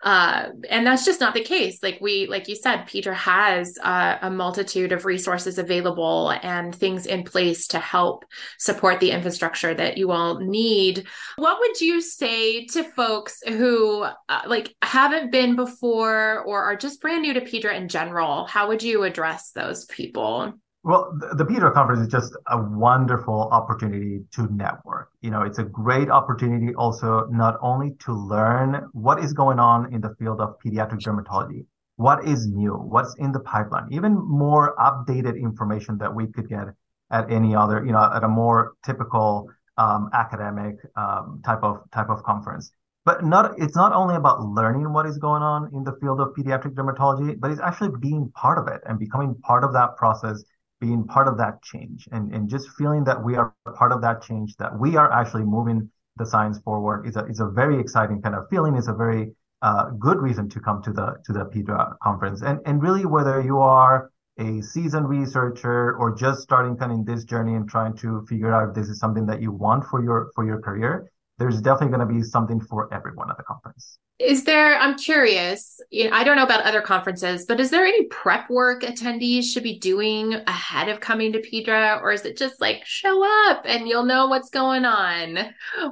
Uh, 0.03 0.49
and 0.69 0.85
that's 0.85 1.05
just 1.05 1.19
not 1.19 1.33
the 1.33 1.43
case. 1.43 1.79
Like 1.83 1.99
we, 2.01 2.25
like 2.27 2.47
you 2.47 2.55
said, 2.55 2.87
PEDRA 2.87 3.13
has 3.13 3.77
uh, 3.81 4.17
a 4.21 4.29
multitude 4.31 4.91
of 4.91 5.05
resources 5.05 5.57
available 5.57 6.31
and 6.41 6.73
things 6.73 7.05
in 7.05 7.23
place 7.23 7.67
to 7.67 7.79
help 7.79 8.25
support 8.57 8.99
the 8.99 9.11
infrastructure 9.11 9.73
that 9.73 9.97
you 9.97 10.11
all 10.11 10.39
need. 10.39 11.05
What 11.37 11.59
would 11.59 11.79
you 11.81 12.01
say 12.01 12.65
to 12.67 12.83
folks 12.83 13.41
who 13.47 14.03
uh, 14.03 14.41
like 14.47 14.75
haven't 14.81 15.31
been 15.31 15.55
before 15.55 16.39
or 16.39 16.63
are 16.63 16.75
just 16.75 17.01
brand 17.01 17.21
new 17.21 17.33
to 17.33 17.41
PEDRA 17.41 17.75
in 17.75 17.87
general? 17.87 18.45
How 18.45 18.69
would 18.69 18.81
you 18.81 19.03
address 19.03 19.51
those 19.51 19.85
people? 19.85 20.53
Well, 20.83 21.15
the, 21.19 21.43
the 21.43 21.71
conference 21.75 22.01
is 22.01 22.07
just 22.07 22.35
a 22.47 22.59
wonderful 22.59 23.49
opportunity 23.51 24.21
to 24.31 24.51
network. 24.51 25.11
You 25.21 25.29
know, 25.29 25.43
it's 25.43 25.59
a 25.59 25.63
great 25.63 26.09
opportunity 26.09 26.73
also 26.73 27.27
not 27.29 27.59
only 27.61 27.91
to 28.05 28.13
learn 28.13 28.89
what 28.93 29.19
is 29.19 29.31
going 29.31 29.59
on 29.59 29.93
in 29.93 30.01
the 30.01 30.15
field 30.17 30.41
of 30.41 30.55
pediatric 30.65 31.01
dermatology, 31.01 31.65
what 31.97 32.27
is 32.27 32.47
new, 32.47 32.73
what's 32.73 33.13
in 33.19 33.31
the 33.31 33.39
pipeline, 33.39 33.89
even 33.91 34.13
more 34.15 34.75
updated 34.77 35.39
information 35.39 35.99
that 35.99 36.13
we 36.13 36.25
could 36.25 36.49
get 36.49 36.69
at 37.11 37.31
any 37.31 37.55
other, 37.55 37.85
you 37.85 37.91
know, 37.91 38.09
at 38.11 38.23
a 38.23 38.27
more 38.27 38.73
typical 38.83 39.51
um, 39.77 40.09
academic 40.13 40.77
um, 40.95 41.41
type 41.45 41.61
of 41.61 41.81
type 41.91 42.09
of 42.09 42.23
conference. 42.23 42.71
But 43.05 43.23
not 43.23 43.53
it's 43.59 43.75
not 43.75 43.93
only 43.93 44.15
about 44.15 44.41
learning 44.41 44.91
what 44.91 45.05
is 45.05 45.19
going 45.19 45.43
on 45.43 45.69
in 45.75 45.83
the 45.83 45.93
field 46.01 46.19
of 46.21 46.29
pediatric 46.29 46.73
dermatology, 46.73 47.39
but 47.39 47.51
it's 47.51 47.61
actually 47.61 47.91
being 47.99 48.31
part 48.33 48.57
of 48.57 48.67
it 48.67 48.81
and 48.87 48.97
becoming 48.97 49.35
part 49.43 49.63
of 49.63 49.73
that 49.73 49.95
process 49.95 50.43
being 50.81 51.05
part 51.05 51.27
of 51.27 51.37
that 51.37 51.61
change 51.63 52.09
and, 52.11 52.33
and 52.33 52.49
just 52.49 52.67
feeling 52.77 53.03
that 53.05 53.23
we 53.23 53.35
are 53.35 53.53
part 53.77 53.91
of 53.93 54.01
that 54.01 54.21
change, 54.21 54.57
that 54.57 54.77
we 54.77 54.97
are 54.97 55.09
actually 55.13 55.43
moving 55.43 55.89
the 56.17 56.25
science 56.25 56.59
forward 56.59 57.07
is 57.07 57.15
a, 57.15 57.25
is 57.25 57.39
a 57.39 57.47
very 57.47 57.79
exciting 57.79 58.21
kind 58.21 58.35
of 58.35 58.43
feeling. 58.49 58.75
It's 58.75 58.89
a 58.89 58.93
very 58.93 59.31
uh, 59.61 59.91
good 59.91 60.17
reason 60.17 60.49
to 60.49 60.59
come 60.59 60.81
to 60.83 60.91
the 60.91 61.15
to 61.25 61.31
the 61.31 61.45
PEDRA 61.45 61.95
conference. 62.03 62.41
And 62.41 62.59
and 62.65 62.81
really 62.81 63.05
whether 63.05 63.41
you 63.41 63.59
are 63.59 64.11
a 64.39 64.61
seasoned 64.61 65.07
researcher 65.07 65.95
or 65.97 66.15
just 66.15 66.41
starting 66.41 66.75
kind 66.75 66.91
of 66.91 66.99
in 66.99 67.05
this 67.05 67.23
journey 67.23 67.53
and 67.53 67.69
trying 67.69 67.95
to 67.97 68.25
figure 68.27 68.53
out 68.53 68.69
if 68.69 68.75
this 68.75 68.89
is 68.89 68.99
something 68.99 69.25
that 69.27 69.41
you 69.41 69.51
want 69.51 69.85
for 69.85 70.03
your 70.03 70.31
for 70.35 70.45
your 70.45 70.59
career, 70.59 71.11
there's 71.41 71.59
definitely 71.59 71.97
going 71.97 72.07
to 72.07 72.13
be 72.13 72.21
something 72.21 72.59
for 72.61 72.93
everyone 72.93 73.29
at 73.31 73.37
the 73.37 73.43
conference. 73.43 73.97
Is 74.19 74.43
there 74.43 74.77
i'm 74.77 74.95
curious 74.97 75.81
you 75.89 76.07
know, 76.07 76.15
i 76.15 76.23
don't 76.23 76.35
know 76.35 76.43
about 76.43 76.63
other 76.63 76.81
conferences 76.81 77.45
but 77.47 77.59
is 77.59 77.71
there 77.71 77.83
any 77.83 78.05
prep 78.05 78.47
work 78.51 78.83
attendees 78.83 79.45
should 79.45 79.63
be 79.63 79.79
doing 79.79 80.33
ahead 80.45 80.89
of 80.89 80.99
coming 80.99 81.33
to 81.33 81.39
PEDRA 81.39 82.01
or 82.03 82.11
is 82.11 82.23
it 82.23 82.37
just 82.37 82.61
like 82.61 82.85
show 82.85 83.23
up 83.49 83.63
and 83.65 83.87
you'll 83.87 84.05
know 84.05 84.27
what's 84.27 84.51
going 84.51 84.85
on? 84.85 85.39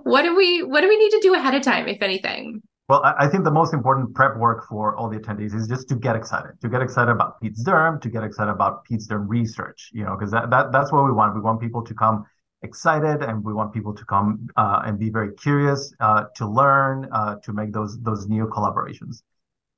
What 0.03 0.21
do 0.21 0.35
we 0.35 0.61
what 0.61 0.81
do 0.81 0.87
we 0.87 0.97
need 0.97 1.09
to 1.11 1.19
do 1.23 1.33
ahead 1.33 1.55
of 1.55 1.63
time 1.63 1.87
if 1.87 2.03
anything? 2.03 2.61
Well, 2.89 3.03
I 3.05 3.27
think 3.27 3.43
the 3.43 3.51
most 3.51 3.75
important 3.75 4.15
prep 4.15 4.35
work 4.37 4.67
for 4.67 4.95
all 4.95 5.09
the 5.09 5.17
attendees 5.17 5.53
is 5.53 5.67
just 5.67 5.87
to 5.89 5.95
get 5.95 6.15
excited, 6.15 6.59
to 6.61 6.69
get 6.69 6.81
excited 6.81 7.11
about 7.11 7.39
Peds 7.39 7.61
Derm, 7.61 8.01
to 8.01 8.09
get 8.09 8.23
excited 8.23 8.49
about 8.49 8.83
Peds 8.87 9.07
Derm 9.07 9.25
research, 9.27 9.91
you 9.93 10.03
know, 10.03 10.15
because 10.17 10.31
that, 10.31 10.49
that 10.49 10.71
that's 10.71 10.91
what 10.91 11.05
we 11.05 11.11
want. 11.11 11.35
We 11.35 11.41
want 11.41 11.61
people 11.61 11.83
to 11.83 11.93
come 11.93 12.25
excited 12.61 13.21
and 13.21 13.43
we 13.43 13.53
want 13.53 13.73
people 13.73 13.93
to 13.93 14.05
come 14.05 14.47
uh, 14.57 14.81
and 14.85 14.99
be 14.99 15.09
very 15.09 15.33
curious 15.35 15.93
uh, 15.99 16.25
to 16.35 16.47
learn 16.47 17.07
uh, 17.11 17.35
to 17.43 17.53
make 17.53 17.71
those 17.71 17.99
those 18.01 18.27
new 18.27 18.45
collaborations. 18.47 19.23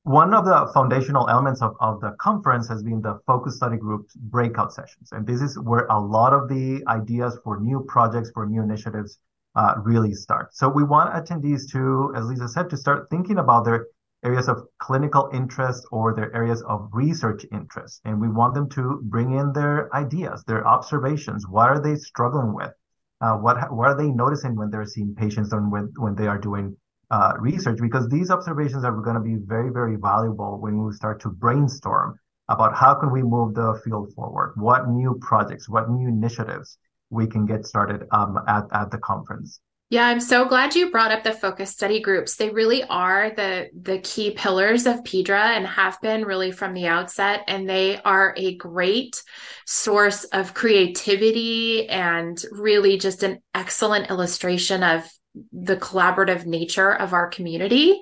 One 0.04 0.34
of 0.34 0.46
the 0.46 0.72
foundational 0.74 1.30
elements 1.30 1.62
of, 1.62 1.76
of 1.80 2.02
the 2.02 2.16
conference 2.20 2.68
has 2.70 2.82
been 2.82 3.02
the 3.02 3.20
focus 3.28 3.58
study 3.58 3.78
groups 3.78 4.16
breakout 4.16 4.74
sessions 4.74 5.10
and 5.12 5.28
this 5.28 5.42
is 5.42 5.60
where 5.60 5.86
a 5.88 6.00
lot 6.00 6.34
of 6.34 6.50
the 6.50 6.84
ideas 6.88 7.38
for 7.44 7.60
new 7.60 7.86
projects 7.88 8.32
for 8.34 8.48
new 8.48 8.64
initiatives 8.64 9.20
uh, 9.56 9.76
really 9.84 10.14
start. 10.14 10.56
So 10.56 10.68
we 10.68 10.84
want 10.84 11.14
attendees 11.14 11.70
to 11.74 12.14
as 12.16 12.26
lisa 12.26 12.48
said 12.48 12.70
to 12.72 12.78
start 12.78 13.10
thinking 13.12 13.38
about 13.38 13.66
their 13.66 13.88
areas 14.24 14.48
of 14.48 14.68
clinical 14.80 15.30
interest 15.34 15.86
or 15.92 16.14
their 16.14 16.34
areas 16.36 16.62
of 16.64 16.90
research 16.94 17.46
interest. 17.52 18.02
And 18.06 18.22
we 18.22 18.30
want 18.30 18.54
them 18.54 18.70
to 18.70 19.02
bring 19.04 19.34
in 19.34 19.52
their 19.54 19.94
ideas, 19.96 20.44
their 20.46 20.68
observations. 20.68 21.48
What 21.48 21.70
are 21.70 21.82
they 21.82 21.96
struggling 21.96 22.54
with? 22.54 22.72
Uh, 23.20 23.38
what, 23.38 23.72
what 23.72 23.88
are 23.88 23.98
they 23.98 24.10
noticing 24.10 24.56
when 24.56 24.70
they're 24.70 24.86
seeing 24.86 25.16
patients 25.16 25.54
and 25.54 25.72
when, 25.72 25.92
when 25.98 26.16
they 26.16 26.28
are 26.28 26.40
doing 26.40 26.76
uh, 27.10 27.34
research? 27.40 27.80
Because 27.82 28.08
these 28.10 28.32
observations 28.32 28.84
are 28.84 28.92
going 28.92 29.16
to 29.16 29.22
be 29.22 29.38
very, 29.46 29.72
very 29.72 29.96
valuable 29.96 30.60
when 30.60 30.84
we 30.84 30.92
start 30.94 31.22
to 31.22 31.30
brainstorm 31.30 32.18
about 32.50 32.76
how 32.76 32.96
can 32.96 33.12
we 33.12 33.22
move 33.22 33.54
the 33.54 33.80
field 33.84 34.12
forward? 34.14 34.54
What 34.56 34.90
new 34.90 35.18
projects, 35.22 35.70
what 35.70 35.90
new 35.90 36.10
initiatives 36.10 36.78
we 37.10 37.28
can 37.28 37.46
get 37.46 37.66
started 37.66 38.08
um, 38.12 38.40
at, 38.48 38.64
at 38.74 38.90
the 38.90 38.98
conference. 38.98 39.60
Yeah, 39.92 40.06
I'm 40.08 40.22
so 40.22 40.46
glad 40.46 40.74
you 40.74 40.90
brought 40.90 41.12
up 41.12 41.26
the 41.26 41.34
focus 41.34 41.72
study 41.72 42.00
groups. 42.00 42.38
They 42.38 42.50
really 42.50 42.82
are 42.86 43.32
the 43.36 43.68
the 43.78 44.00
key 44.00 44.32
pillars 44.32 44.86
of 44.86 45.04
Pedra 45.04 45.58
and 45.58 45.68
have 45.68 46.00
been 46.00 46.24
really 46.24 46.54
from 46.54 46.74
the 46.74 46.88
outset 46.88 47.42
and 47.50 47.68
they 47.70 48.02
are 48.04 48.34
a 48.38 48.56
great 48.56 49.22
source 49.66 50.24
of 50.24 50.54
creativity 50.54 51.90
and 51.90 52.42
really 52.52 53.00
just 53.00 53.24
an 53.24 53.42
excellent 53.54 54.10
illustration 54.10 54.82
of 54.82 55.12
the 55.52 55.78
collaborative 55.78 56.46
nature 56.46 56.94
of 56.94 57.14
our 57.14 57.28
community. 57.28 58.00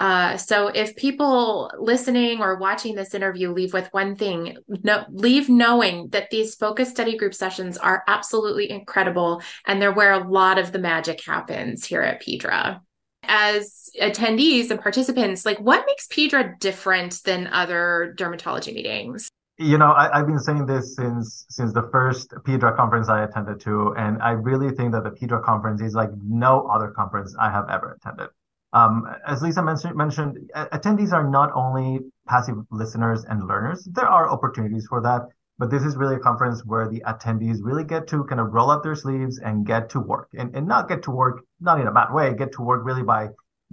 Uh, 0.00 0.36
so 0.36 0.66
if 0.68 0.96
people 0.96 1.70
listening 1.78 2.40
or 2.40 2.56
watching 2.56 2.94
this 2.94 3.14
interview 3.14 3.52
leave 3.52 3.72
with 3.72 3.88
one 3.92 4.16
thing, 4.16 4.56
no, 4.66 5.04
leave 5.10 5.48
knowing 5.48 6.08
that 6.08 6.30
these 6.30 6.54
focus 6.54 6.90
study 6.90 7.16
group 7.16 7.34
sessions 7.34 7.78
are 7.78 8.02
absolutely 8.08 8.70
incredible 8.70 9.42
and 9.66 9.80
they're 9.80 9.92
where 9.92 10.12
a 10.12 10.28
lot 10.28 10.58
of 10.58 10.72
the 10.72 10.78
magic 10.78 11.22
happens 11.24 11.84
here 11.84 12.02
at 12.02 12.22
Pedra. 12.22 12.80
As 13.22 13.88
attendees 14.00 14.70
and 14.70 14.80
participants, 14.80 15.46
like 15.46 15.60
what 15.60 15.84
makes 15.86 16.08
Pedra 16.08 16.58
different 16.58 17.22
than 17.24 17.46
other 17.46 18.14
dermatology 18.18 18.74
meetings? 18.74 19.30
You 19.62 19.78
know 19.78 19.92
I, 19.92 20.18
have 20.18 20.26
been 20.26 20.38
saying 20.38 20.66
this 20.66 20.96
since 20.96 21.46
since 21.48 21.72
the 21.72 21.88
first 21.92 22.30
pedra 22.44 22.76
conference 22.76 23.08
i 23.08 23.24
attended 23.24 23.60
to 23.60 23.94
and 23.96 24.20
i 24.22 24.30
really 24.30 24.70
think 24.74 24.92
that 24.92 25.04
the 25.04 25.10
pedra 25.10 25.42
conference 25.42 25.80
is 25.80 25.94
like 25.94 26.10
no 26.22 26.66
other 26.66 26.90
conference 26.90 27.34
i 27.40 27.50
have 27.50 27.68
ever 27.70 27.98
attended. 27.98 28.28
Um, 28.74 29.04
as 29.26 29.42
lisa 29.42 29.62
mentioned, 29.62 29.96
mentioned 29.96 30.50
attendees 30.54 31.12
are 31.12 31.28
not 31.28 31.50
only 31.54 32.00
passive 32.26 32.56
listeners 32.70 33.24
and 33.28 33.46
learners. 33.46 33.86
There 33.92 34.08
are 34.08 34.30
opportunities 34.30 34.86
for 34.88 35.00
that 35.02 35.22
but 35.58 35.70
this 35.70 35.84
is 35.84 35.96
really 35.96 36.16
a 36.16 36.18
conference 36.18 36.64
where 36.64 36.88
the 36.88 37.02
attendees 37.06 37.58
really 37.62 37.84
get 37.84 38.08
to 38.08 38.24
kind 38.24 38.40
of 38.40 38.52
roll 38.52 38.70
up 38.70 38.82
their 38.82 38.96
sleeves 38.96 39.38
and 39.38 39.66
get 39.66 39.90
to 39.90 40.00
work. 40.00 40.28
And, 40.32 40.56
and 40.56 40.66
not 40.66 40.88
get 40.88 41.02
to 41.04 41.10
work 41.10 41.44
not 41.60 41.80
in 41.80 41.86
a 41.86 41.92
bad 41.92 42.12
way 42.12 42.34
get 42.34 42.52
to 42.52 42.62
work 42.62 42.84
really 42.84 43.02
by 43.02 43.28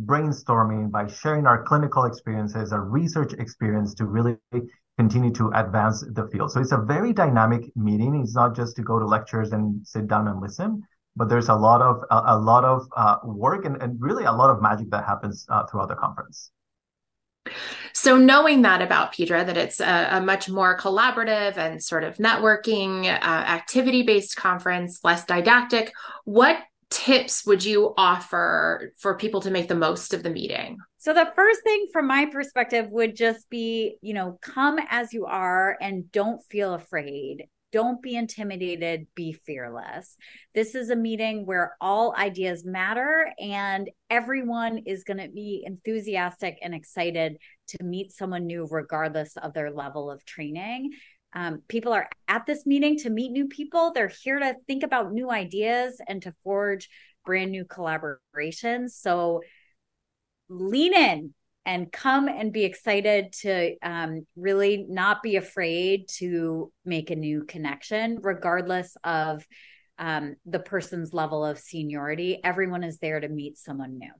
brainstorming 0.05 0.91
by 0.91 1.07
sharing 1.07 1.45
our 1.45 1.63
clinical 1.63 2.05
experiences 2.05 2.71
our 2.71 2.83
research 2.83 3.33
experience 3.33 3.93
to 3.95 4.05
really 4.05 4.37
continue 4.99 5.31
to 5.31 5.49
advance 5.55 6.03
the 6.11 6.27
field. 6.27 6.51
So 6.51 6.59
it's 6.59 6.73
a 6.73 6.77
very 6.77 7.13
dynamic 7.13 7.71
meeting. 7.77 8.19
It's 8.21 8.35
not 8.35 8.53
just 8.53 8.75
to 8.75 8.81
go 8.81 8.99
to 8.99 9.05
lectures 9.05 9.53
and 9.53 9.87
sit 9.87 10.09
down 10.09 10.27
and 10.27 10.41
listen, 10.41 10.83
but 11.15 11.29
there's 11.29 11.47
a 11.47 11.55
lot 11.55 11.81
of 11.81 12.03
a, 12.11 12.35
a 12.35 12.37
lot 12.37 12.65
of 12.65 12.85
uh, 12.97 13.15
work 13.23 13.63
and, 13.63 13.81
and 13.81 13.95
really 14.01 14.25
a 14.25 14.31
lot 14.33 14.49
of 14.49 14.61
magic 14.61 14.89
that 14.89 15.05
happens 15.05 15.45
uh, 15.47 15.65
throughout 15.67 15.87
the 15.87 15.95
conference. 15.95 16.51
So, 17.93 18.17
knowing 18.17 18.61
that 18.63 18.81
about 18.81 19.13
Pedra, 19.13 19.45
that 19.45 19.55
it's 19.55 19.79
a, 19.79 20.17
a 20.17 20.21
much 20.21 20.49
more 20.49 20.77
collaborative 20.77 21.55
and 21.55 21.81
sort 21.81 22.03
of 22.03 22.17
networking, 22.17 23.05
uh, 23.05 23.43
activity 23.59 24.03
based 24.03 24.35
conference, 24.35 24.99
less 25.05 25.23
didactic, 25.23 25.93
what 26.25 26.57
tips 26.89 27.45
would 27.45 27.63
you 27.63 27.93
offer 27.97 28.91
for 28.97 29.17
people 29.17 29.39
to 29.41 29.51
make 29.51 29.69
the 29.69 29.75
most 29.75 30.13
of 30.13 30.23
the 30.23 30.29
meeting? 30.29 30.77
So, 31.01 31.13
the 31.13 31.31
first 31.33 31.63
thing 31.63 31.87
from 31.93 32.07
my 32.07 32.25
perspective 32.25 32.89
would 32.89 33.15
just 33.15 33.49
be, 33.49 33.95
you 34.01 34.13
know, 34.13 34.37
come 34.41 34.79
as 34.89 35.13
you 35.13 35.25
are 35.27 35.77
and 35.79 36.11
don't 36.11 36.43
feel 36.49 36.73
afraid. 36.73 37.45
Don't 37.71 38.01
be 38.01 38.17
intimidated, 38.17 39.07
be 39.15 39.31
fearless. 39.31 40.17
This 40.53 40.75
is 40.75 40.89
a 40.89 40.97
meeting 40.97 41.45
where 41.45 41.77
all 41.79 42.13
ideas 42.17 42.65
matter 42.65 43.31
and 43.39 43.89
everyone 44.09 44.79
is 44.79 45.05
going 45.05 45.19
to 45.19 45.29
be 45.29 45.63
enthusiastic 45.65 46.57
and 46.61 46.75
excited 46.75 47.37
to 47.67 47.81
meet 47.81 48.11
someone 48.11 48.45
new, 48.45 48.67
regardless 48.69 49.37
of 49.37 49.53
their 49.53 49.71
level 49.71 50.11
of 50.11 50.25
training. 50.25 50.91
Um, 51.31 51.61
people 51.69 51.93
are 51.93 52.09
at 52.27 52.45
this 52.45 52.65
meeting 52.65 52.97
to 52.99 53.09
meet 53.09 53.31
new 53.31 53.47
people. 53.47 53.93
They're 53.93 54.11
here 54.23 54.39
to 54.39 54.55
think 54.67 54.83
about 54.83 55.13
new 55.13 55.31
ideas 55.31 56.01
and 56.09 56.21
to 56.23 56.33
forge 56.43 56.89
brand 57.25 57.51
new 57.51 57.63
collaborations. 57.63 58.89
So 58.89 59.41
lean 60.49 60.93
in 60.93 61.33
and 61.65 61.91
come 61.91 62.27
and 62.27 62.51
be 62.51 62.63
excited 62.65 63.31
to 63.41 63.75
um, 63.83 64.25
really 64.35 64.85
not 64.89 65.21
be 65.21 65.35
afraid 65.35 66.07
to 66.07 66.71
make 66.85 67.11
a 67.11 67.15
new 67.15 67.43
connection, 67.43 68.19
regardless 68.21 68.97
of 69.03 69.45
um, 69.99 70.35
the 70.45 70.59
person's 70.59 71.13
level 71.13 71.45
of 71.45 71.59
seniority. 71.59 72.39
Everyone 72.43 72.83
is 72.83 72.97
there 72.99 73.19
to 73.19 73.27
meet 73.27 73.57
someone 73.57 73.99
new. 73.99 74.11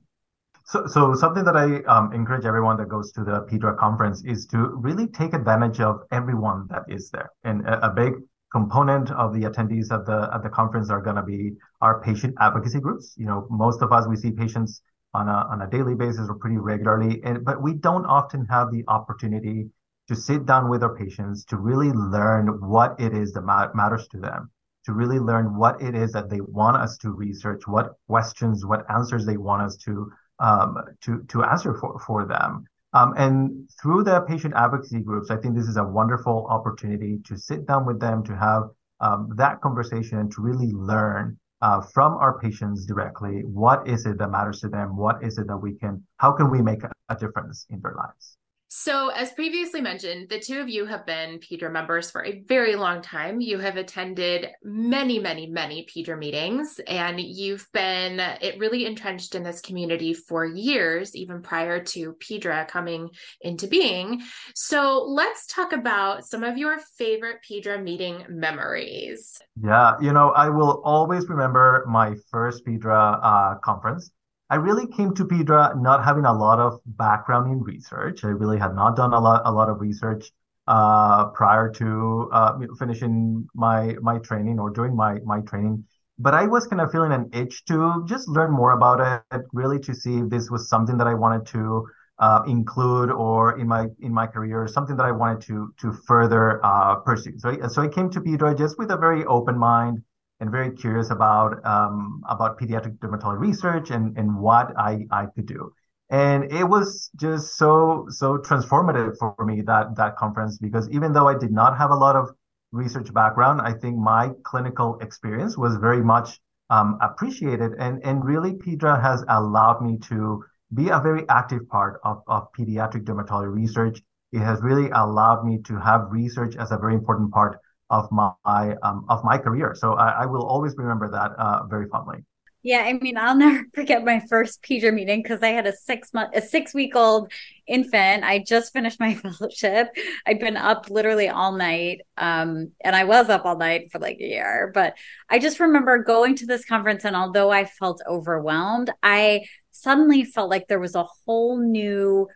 So, 0.66 0.86
so 0.86 1.14
something 1.14 1.42
that 1.44 1.56
I 1.56 1.82
um, 1.92 2.12
encourage 2.12 2.44
everyone 2.44 2.76
that 2.76 2.88
goes 2.88 3.10
to 3.12 3.24
the 3.24 3.46
PEDRA 3.50 3.76
conference 3.78 4.22
is 4.24 4.46
to 4.48 4.58
really 4.58 5.08
take 5.08 5.32
advantage 5.32 5.80
of 5.80 6.02
everyone 6.12 6.68
that 6.70 6.82
is 6.88 7.10
there. 7.10 7.30
And 7.42 7.66
a, 7.66 7.86
a 7.86 7.90
big 7.90 8.12
component 8.52 9.10
of 9.10 9.32
the 9.32 9.40
attendees 9.40 9.90
at 9.90 10.06
the 10.06 10.28
at 10.32 10.42
the 10.42 10.48
conference 10.48 10.90
are 10.90 11.00
going 11.00 11.16
to 11.16 11.22
be 11.22 11.52
our 11.80 12.00
patient 12.02 12.34
advocacy 12.38 12.80
groups. 12.80 13.14
You 13.16 13.26
know, 13.26 13.46
most 13.50 13.82
of 13.82 13.92
us 13.92 14.06
we 14.06 14.16
see 14.16 14.30
patients 14.30 14.82
on 15.14 15.28
a 15.28 15.46
on 15.50 15.62
a 15.62 15.70
daily 15.70 15.94
basis 15.94 16.28
or 16.28 16.34
pretty 16.36 16.56
regularly, 16.56 17.20
and 17.24 17.44
but 17.44 17.62
we 17.62 17.74
don't 17.74 18.06
often 18.06 18.46
have 18.46 18.70
the 18.70 18.84
opportunity 18.88 19.68
to 20.08 20.16
sit 20.16 20.46
down 20.46 20.68
with 20.68 20.82
our 20.82 20.94
patients 20.96 21.44
to 21.44 21.56
really 21.56 21.92
learn 21.92 22.46
what 22.60 22.98
it 22.98 23.14
is 23.14 23.32
that 23.32 23.42
ma- 23.42 23.68
matters 23.74 24.08
to 24.08 24.18
them 24.18 24.50
to 24.84 24.92
really 24.92 25.18
learn 25.18 25.56
what 25.56 25.80
it 25.80 25.94
is 25.94 26.12
that 26.12 26.30
they 26.30 26.40
want 26.40 26.76
us 26.76 26.96
to 26.98 27.10
research, 27.10 27.66
what 27.66 27.92
questions, 28.08 28.64
what 28.64 28.84
answers 28.90 29.26
they 29.26 29.36
want 29.36 29.62
us 29.62 29.76
to 29.76 30.10
um, 30.38 30.76
to 31.02 31.22
to 31.28 31.44
answer 31.44 31.74
for 31.74 31.98
for 31.98 32.24
them. 32.24 32.64
Um, 32.92 33.14
and 33.16 33.70
through 33.80 34.04
the 34.04 34.22
patient 34.22 34.54
advocacy 34.56 35.00
groups, 35.00 35.30
I 35.30 35.36
think 35.36 35.54
this 35.54 35.68
is 35.68 35.76
a 35.76 35.84
wonderful 35.84 36.46
opportunity 36.48 37.20
to 37.26 37.36
sit 37.36 37.66
down 37.66 37.86
with 37.86 38.00
them 38.00 38.24
to 38.24 38.36
have 38.36 38.64
um, 39.00 39.28
that 39.36 39.60
conversation 39.60 40.18
and 40.18 40.32
to 40.32 40.40
really 40.40 40.72
learn 40.72 41.38
uh, 41.62 41.80
from 41.80 42.14
our 42.14 42.38
patients 42.38 42.86
directly 42.86 43.42
what 43.44 43.86
is 43.86 44.06
it 44.06 44.18
that 44.18 44.30
matters 44.30 44.60
to 44.60 44.68
them, 44.68 44.96
what 44.96 45.22
is 45.22 45.38
it 45.38 45.46
that 45.46 45.56
we 45.56 45.74
can, 45.74 46.02
how 46.16 46.32
can 46.32 46.50
we 46.50 46.62
make 46.62 46.82
a, 46.84 46.90
a 47.08 47.16
difference 47.16 47.66
in 47.70 47.80
their 47.80 47.94
lives. 47.94 48.36
So, 48.72 49.08
as 49.08 49.32
previously 49.32 49.80
mentioned, 49.80 50.28
the 50.28 50.38
two 50.38 50.60
of 50.60 50.68
you 50.68 50.86
have 50.86 51.04
been 51.04 51.40
Pedra 51.40 51.72
members 51.72 52.08
for 52.08 52.24
a 52.24 52.44
very 52.46 52.76
long 52.76 53.02
time. 53.02 53.40
You 53.40 53.58
have 53.58 53.76
attended 53.76 54.46
many, 54.62 55.18
many, 55.18 55.48
many 55.48 55.84
Pedra 55.86 56.16
meetings, 56.16 56.78
and 56.86 57.18
you've 57.18 57.66
been 57.72 58.20
it 58.20 58.60
really 58.60 58.86
entrenched 58.86 59.34
in 59.34 59.42
this 59.42 59.60
community 59.60 60.14
for 60.14 60.44
years, 60.44 61.16
even 61.16 61.42
prior 61.42 61.82
to 61.86 62.12
Pedra 62.20 62.68
coming 62.68 63.10
into 63.40 63.66
being. 63.66 64.22
So, 64.54 65.04
let's 65.04 65.46
talk 65.46 65.72
about 65.72 66.24
some 66.24 66.44
of 66.44 66.56
your 66.56 66.78
favorite 66.96 67.38
Pedra 67.42 67.82
meeting 67.82 68.24
memories. 68.28 69.42
Yeah, 69.60 69.96
you 70.00 70.12
know, 70.12 70.30
I 70.30 70.48
will 70.48 70.80
always 70.84 71.28
remember 71.28 71.84
my 71.88 72.14
first 72.30 72.64
Pedra 72.64 73.18
uh, 73.20 73.58
conference. 73.64 74.12
I 74.50 74.56
really 74.56 74.88
came 74.88 75.14
to 75.14 75.24
Pedra 75.24 75.80
not 75.80 76.04
having 76.04 76.24
a 76.24 76.32
lot 76.32 76.58
of 76.58 76.80
background 76.84 77.52
in 77.52 77.62
research. 77.62 78.24
I 78.24 78.28
really 78.28 78.58
had 78.58 78.74
not 78.74 78.96
done 78.96 79.14
a 79.14 79.20
lot 79.20 79.42
a 79.44 79.52
lot 79.52 79.68
of 79.68 79.80
research 79.80 80.32
uh, 80.66 81.26
prior 81.26 81.70
to 81.70 82.28
uh, 82.32 82.58
finishing 82.78 83.46
my 83.54 83.94
my 84.02 84.18
training 84.18 84.58
or 84.58 84.70
during 84.70 84.96
my 84.96 85.20
my 85.24 85.40
training. 85.42 85.84
But 86.18 86.34
I 86.34 86.46
was 86.46 86.66
kind 86.66 86.82
of 86.82 86.90
feeling 86.90 87.12
an 87.12 87.30
itch 87.32 87.64
to 87.66 88.04
just 88.06 88.28
learn 88.28 88.50
more 88.50 88.72
about 88.72 89.22
it, 89.32 89.42
really 89.52 89.78
to 89.80 89.94
see 89.94 90.18
if 90.18 90.28
this 90.28 90.50
was 90.50 90.68
something 90.68 90.98
that 90.98 91.06
I 91.06 91.14
wanted 91.14 91.46
to 91.54 91.86
uh, 92.18 92.42
include 92.46 93.10
or 93.10 93.58
in 93.58 93.68
my 93.68 93.86
in 94.00 94.12
my 94.12 94.26
career, 94.26 94.66
something 94.66 94.96
that 94.96 95.06
I 95.06 95.12
wanted 95.12 95.40
to 95.42 95.72
to 95.80 95.92
further 95.92 96.60
uh, 96.66 96.96
pursue. 96.96 97.38
So, 97.38 97.56
so 97.68 97.82
I 97.82 97.88
came 97.88 98.10
to 98.10 98.20
Pedra 98.20 98.58
just 98.58 98.78
with 98.78 98.90
a 98.90 98.96
very 98.96 99.24
open 99.26 99.56
mind 99.56 100.02
and 100.40 100.50
very 100.50 100.70
curious 100.72 101.10
about 101.10 101.64
um, 101.64 102.22
about 102.28 102.58
pediatric 102.58 102.98
dermatology 102.98 103.38
research 103.38 103.90
and 103.90 104.16
and 104.18 104.36
what 104.38 104.76
I 104.78 105.06
I 105.10 105.26
could 105.34 105.46
do. 105.46 105.72
And 106.10 106.52
it 106.52 106.64
was 106.64 107.10
just 107.16 107.56
so 107.56 108.06
so 108.08 108.38
transformative 108.38 109.16
for 109.18 109.34
me 109.44 109.60
that 109.62 109.96
that 109.96 110.16
conference 110.16 110.58
because 110.58 110.88
even 110.90 111.12
though 111.12 111.28
I 111.28 111.38
did 111.38 111.52
not 111.52 111.78
have 111.78 111.90
a 111.90 111.96
lot 111.96 112.16
of 112.16 112.30
research 112.72 113.12
background, 113.12 113.60
I 113.60 113.72
think 113.72 113.96
my 113.96 114.30
clinical 114.44 114.98
experience 115.00 115.56
was 115.56 115.76
very 115.76 116.02
much 116.02 116.40
um, 116.70 116.98
appreciated. 117.02 117.72
And, 117.78 118.02
and 118.04 118.24
really, 118.24 118.52
PEDRA 118.52 119.02
has 119.02 119.24
allowed 119.28 119.82
me 119.82 119.98
to 120.08 120.44
be 120.72 120.88
a 120.88 121.00
very 121.00 121.28
active 121.28 121.68
part 121.68 122.00
of, 122.04 122.22
of 122.28 122.46
pediatric 122.58 123.04
dermatology 123.04 123.52
research. 123.52 124.00
It 124.32 124.38
has 124.38 124.62
really 124.62 124.88
allowed 124.90 125.44
me 125.44 125.58
to 125.64 125.76
have 125.80 126.06
research 126.10 126.54
as 126.56 126.70
a 126.70 126.78
very 126.78 126.94
important 126.94 127.32
part 127.32 127.58
of 127.90 128.10
my 128.10 128.74
um, 128.82 129.04
of 129.08 129.24
my 129.24 129.38
career. 129.38 129.74
So 129.74 129.94
I, 129.94 130.22
I 130.22 130.26
will 130.26 130.46
always 130.46 130.76
remember 130.76 131.10
that 131.10 131.32
uh, 131.38 131.66
very 131.66 131.88
fondly. 131.88 132.24
Yeah, 132.62 132.80
I 132.80 132.92
mean, 132.92 133.16
I'll 133.16 133.36
never 133.36 133.64
forget 133.74 134.04
my 134.04 134.20
first 134.28 134.62
PEDRA 134.62 134.92
meeting 134.92 135.22
because 135.22 135.42
I 135.42 135.48
had 135.48 135.66
a 135.66 135.72
six 135.72 136.12
month, 136.12 136.34
a 136.34 136.42
six 136.42 136.74
week 136.74 136.94
old 136.94 137.32
infant. 137.66 138.24
I 138.24 138.38
just 138.38 138.72
finished 138.72 139.00
my 139.00 139.14
fellowship. 139.38 139.88
I'd 140.26 140.40
been 140.40 140.56
up 140.56 140.90
literally 140.90 141.28
all 141.28 141.52
night, 141.52 142.02
um, 142.16 142.72
and 142.82 142.94
I 142.94 143.04
was 143.04 143.28
up 143.28 143.44
all 143.44 143.56
night 143.56 143.90
for 143.90 143.98
like 143.98 144.18
a 144.20 144.26
year. 144.26 144.70
But 144.74 144.94
I 145.28 145.38
just 145.38 145.60
remember 145.60 146.02
going 146.02 146.36
to 146.36 146.46
this 146.46 146.64
conference, 146.64 147.04
and 147.04 147.16
although 147.16 147.50
I 147.50 147.64
felt 147.64 148.02
overwhelmed, 148.06 148.90
I 149.02 149.46
suddenly 149.70 150.24
felt 150.24 150.50
like 150.50 150.68
there 150.68 150.80
was 150.80 150.94
a 150.94 151.06
whole 151.26 151.58
new 151.58 152.28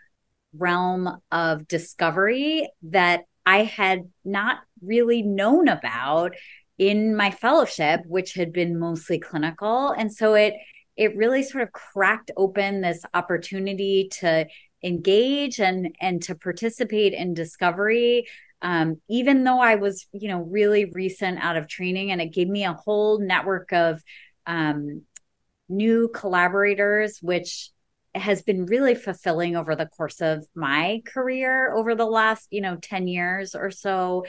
realm 0.57 1.21
of 1.31 1.67
discovery 1.69 2.69
that 2.85 3.25
I 3.47 3.65
had 3.65 4.11
not 4.25 4.59
really 4.83 5.23
known 5.23 5.69
about 5.69 6.35
in 6.79 7.15
my 7.15 7.31
fellowship 7.31 8.01
which 8.07 8.35
had 8.35 8.53
been 8.53 8.79
mostly 8.79 9.19
clinical. 9.19 9.91
And 9.91 10.13
so 10.13 10.35
it 10.35 10.55
it 10.97 11.17
really 11.17 11.43
sort 11.43 11.63
of 11.65 11.73
cracked 11.73 12.31
open 12.37 12.81
this 12.81 13.05
opportunity 13.15 14.09
to 14.21 14.47
engage 14.83 15.61
and 15.61 15.95
and 16.01 16.23
to 16.23 16.35
participate 16.35 17.13
in 17.13 17.35
discovery. 17.35 18.27
Um, 18.63 19.01
even 19.11 19.45
though 19.45 19.61
i 19.61 19.75
was 19.75 20.07
you 20.13 20.29
know 20.29 20.41
really 20.41 20.87
recent 20.87 21.39
out 21.45 21.59
of 21.59 21.69
training 21.69 22.11
and 22.11 22.21
it 22.23 22.33
gave 22.33 22.49
me 22.49 22.65
a 22.65 22.73
whole 22.73 23.19
network 23.19 23.73
of 23.75 24.03
um, 24.47 25.03
new 25.69 26.09
collaborators 26.09 27.19
which 27.21 27.71
has 28.15 28.43
been 28.43 28.67
really 28.67 28.95
fulfilling 28.95 29.57
over 29.57 29.75
the 29.75 29.87
course 29.87 30.21
of 30.21 30.47
my 30.55 31.03
career 31.07 31.75
over 31.75 31.95
the 31.95 32.07
last 32.07 32.49
you 32.51 32.61
know 32.61 32.77
10 32.77 33.09
years 33.09 33.55
or 33.55 33.71
so. 33.71 34.25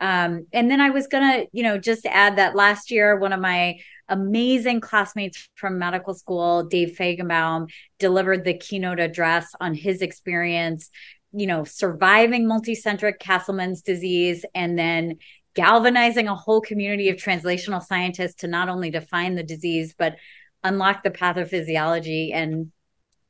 Um, 0.00 0.46
and 0.52 0.70
then 0.70 0.80
I 0.80 0.90
was 0.90 1.06
gonna, 1.06 1.44
you 1.52 1.62
know, 1.62 1.78
just 1.78 2.04
add 2.06 2.36
that 2.36 2.56
last 2.56 2.90
year, 2.90 3.16
one 3.16 3.32
of 3.32 3.40
my 3.40 3.78
amazing 4.08 4.80
classmates 4.80 5.48
from 5.54 5.78
medical 5.78 6.14
school, 6.14 6.64
Dave 6.64 6.96
Fajgenbaum, 6.98 7.70
delivered 7.98 8.44
the 8.44 8.54
keynote 8.54 9.00
address 9.00 9.52
on 9.60 9.74
his 9.74 10.02
experience, 10.02 10.90
you 11.32 11.46
know, 11.46 11.64
surviving 11.64 12.44
multicentric 12.44 13.18
Castleman's 13.18 13.82
disease 13.82 14.44
and 14.54 14.78
then 14.78 15.18
galvanizing 15.54 16.28
a 16.28 16.34
whole 16.34 16.60
community 16.60 17.08
of 17.08 17.16
translational 17.16 17.82
scientists 17.82 18.34
to 18.34 18.48
not 18.48 18.68
only 18.68 18.90
define 18.90 19.36
the 19.36 19.42
disease, 19.42 19.94
but 19.96 20.16
unlock 20.64 21.02
the 21.02 21.10
pathophysiology 21.10 22.32
and 22.32 22.72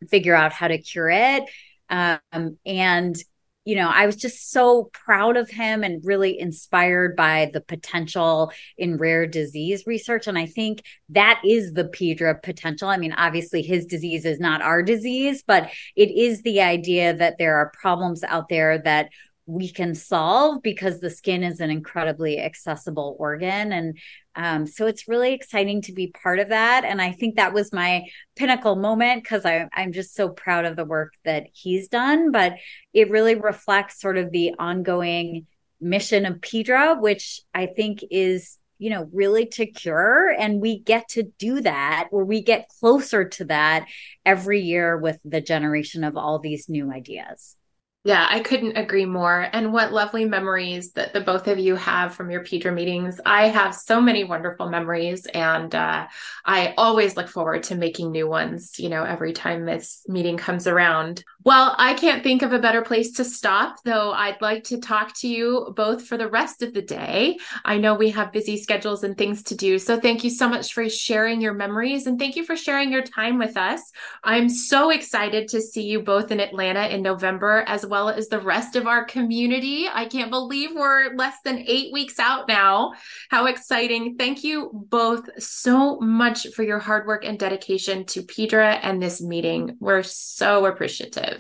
figure 0.09 0.35
out 0.35 0.53
how 0.53 0.69
to 0.69 0.79
cure 0.79 1.11
it. 1.11 1.45
Um, 1.91 2.59
and 2.65 3.17
you 3.65 3.77
know, 3.77 3.89
I 3.89 4.05
was 4.05 4.17
just 4.17 4.51
so 4.51 4.91
proud 4.93 5.39
of 5.39 5.49
him 5.49 5.83
and 5.83 6.05
really 6.05 6.39
inspired 6.39 7.17
by 7.17 7.51
the 7.55 7.63
potential 7.63 8.53
in 8.77 8.99
rare 8.99 9.27
disease 9.27 9.85
research. 9.87 10.27
And 10.27 10.39
I 10.39 10.45
think 10.45 10.83
that 11.09 11.41
is 11.45 11.73
the 11.73 11.85
PEDRA 11.85 12.43
potential. 12.43 12.89
I 12.89 12.99
mean, 12.99 13.15
obviously, 13.15 13.63
his 13.63 13.87
disease 13.87 14.27
is 14.27 14.39
not 14.39 14.61
our 14.61 14.83
disease, 14.83 15.43
but 15.47 15.71
it 15.97 16.11
is 16.11 16.43
the 16.43 16.61
idea 16.61 17.15
that 17.15 17.39
there 17.39 17.57
are 17.57 17.73
problems 17.81 18.23
out 18.23 18.51
there 18.51 18.79
that 18.83 19.09
we 19.47 19.71
can 19.71 19.95
solve 19.95 20.63
because 20.63 21.01
the 21.01 21.11
skin 21.11 21.43
is 21.43 21.61
an 21.61 21.71
incredibly 21.71 22.41
accessible 22.41 23.17
organ. 23.19 23.73
And 23.73 23.99
um, 24.37 24.67
so 24.67 24.87
it's 24.87 25.07
really 25.07 25.35
exciting 25.35 25.83
to 25.83 25.93
be 25.93 26.09
part 26.09 26.39
of 26.39 26.49
that. 26.49 26.85
And 26.85 27.01
i 27.01 27.13
think 27.13 27.37
that 27.37 27.53
was 27.53 27.73
my 27.73 28.05
pinnacle 28.37 28.77
moment 28.77 29.23
because 29.23 29.45
i'm 29.45 29.93
just 29.93 30.15
so 30.15 30.29
proud 30.29 30.65
of 30.65 30.77
the 30.77 30.85
work 30.85 31.13
that 31.25 31.47
he's 31.53 31.89
done. 31.89 32.31
But 32.33 32.55
it 32.93 33.11
really 33.11 33.35
reflects 33.35 34.01
sort 34.01 34.17
of 34.17 34.31
the 34.31 34.55
ongoing 34.59 35.47
mission 35.81 36.25
of 36.25 36.41
PEDRA 36.41 36.99
which 37.01 37.43
i 37.53 37.67
think 37.67 38.03
is 38.11 38.59
you 38.79 38.91
know 38.91 39.09
really 39.13 39.47
to 39.47 39.67
cure. 39.67 40.31
And 40.31 40.61
we 40.61 40.79
get 40.79 41.09
to 41.11 41.23
do 41.23 41.61
that 41.61 42.09
or 42.11 42.25
we 42.25 42.43
get 42.43 42.71
closer 42.81 43.29
to 43.29 43.45
that 43.47 43.87
every 44.25 44.61
year 44.61 44.97
with 44.97 45.19
the 45.25 45.41
generation 45.41 46.03
of 46.03 46.17
all 46.17 46.39
these 46.39 46.69
new 46.69 46.91
ideas 46.91 47.57
yeah, 48.07 48.27
I 48.29 48.41
couldn't 48.41 48.77
agree 48.77 49.07
more. 49.07 49.49
And 49.51 49.73
what 49.73 49.91
lovely 49.91 50.27
memories 50.27 50.93
that 50.93 51.15
the 51.15 51.23
both 51.23 51.49
of 51.49 51.59
you 51.59 51.75
have 51.75 52.15
from 52.15 52.31
your 52.31 52.45
PEDRA 52.45 52.73
meetings. 52.75 53.19
I 53.25 53.49
have 53.49 53.75
so 53.75 53.99
many 53.99 54.25
wonderful 54.25 54.69
memories, 54.69 55.25
and 55.25 55.75
uh, 55.75 56.07
I 56.45 56.75
always 56.77 57.17
look 57.17 57.29
forward 57.29 57.63
to 57.65 57.77
making 57.77 58.13
new 58.13 58.29
ones, 58.29 58.79
you 58.79 58.91
know, 58.91 59.05
every 59.05 59.33
time 59.33 59.65
this 59.65 60.05
meeting 60.07 60.37
comes 60.37 60.67
around. 60.67 61.25
Well, 61.45 61.75
I 61.77 61.93
can't 61.93 62.23
think 62.23 62.41
of 62.41 62.55
a 62.55 62.59
better 62.59 62.81
place 62.81 63.13
to 63.13 63.25
stop, 63.25 63.77
though 63.85 64.13
I'd 64.13 64.41
like 64.41 64.65
to 64.65 64.81
talk 64.81 65.15
to 65.19 65.29
you 65.29 65.75
both 65.77 66.07
for 66.07 66.17
the 66.17 66.31
rest 66.31 66.63
of 66.63 66.73
the 66.73 66.81
day. 66.81 67.37
I 67.67 67.77
know 67.77 67.95
we 67.95 68.09
have 68.13 68.33
busy 68.33 68.57
schedules 68.57 69.05
and 69.05 69.15
things 69.15 69.43
to 69.45 69.55
do. 69.55 69.79
So 69.79 70.01
thank 70.01 70.25
you 70.25 70.31
so 70.31 70.49
much 70.49 70.73
for 70.73 70.89
sharing 70.89 71.43
your 71.43 71.53
memories 71.53 72.07
and 72.07 72.19
thank 72.19 72.37
you 72.37 72.47
for 72.47 72.57
sharing 72.57 72.91
your 72.91 73.03
time 73.03 73.37
with 73.37 73.59
us. 73.59 73.83
I'm 74.23 74.49
so 74.49 74.89
excited 74.89 75.49
to 75.49 75.61
see 75.61 75.83
you 75.83 76.01
both 76.01 76.31
in 76.31 76.41
Atlanta 76.41 76.87
in 76.87 77.03
November 77.03 77.63
as 77.67 77.85
well 77.85 78.09
as 78.09 78.29
the 78.29 78.41
rest 78.41 78.75
of 78.75 78.87
our 78.87 79.05
community. 79.05 79.87
I 79.87 80.07
can't 80.07 80.31
believe 80.31 80.71
we're 80.75 81.15
less 81.15 81.37
than 81.45 81.63
eight 81.67 81.93
weeks 81.93 82.19
out 82.19 82.49
now. 82.49 82.95
How 83.29 83.45
exciting. 83.47 84.17
Thank 84.17 84.45
you 84.45 84.71
both 84.73 85.29
so 85.39 86.01
much 86.01 86.47
for 86.55 86.63
your 86.63 86.79
hard 86.79 87.07
work 87.07 87.23
and 87.27 87.39
dedication 87.39 88.07
to 88.07 88.23
PEDRA 88.23 88.81
and 88.83 89.03
this 89.03 89.21
meeting. 89.21 89.77
We're 89.79 90.05
so 90.05 90.65
appreciative. 90.65 91.34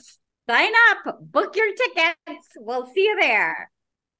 Sign 0.49 0.73
up, 0.91 1.19
book 1.33 1.57
your 1.57 1.75
tickets. 1.75 2.49
We'll 2.57 2.87
see 2.95 3.05
you 3.05 3.17
there. 3.19 3.71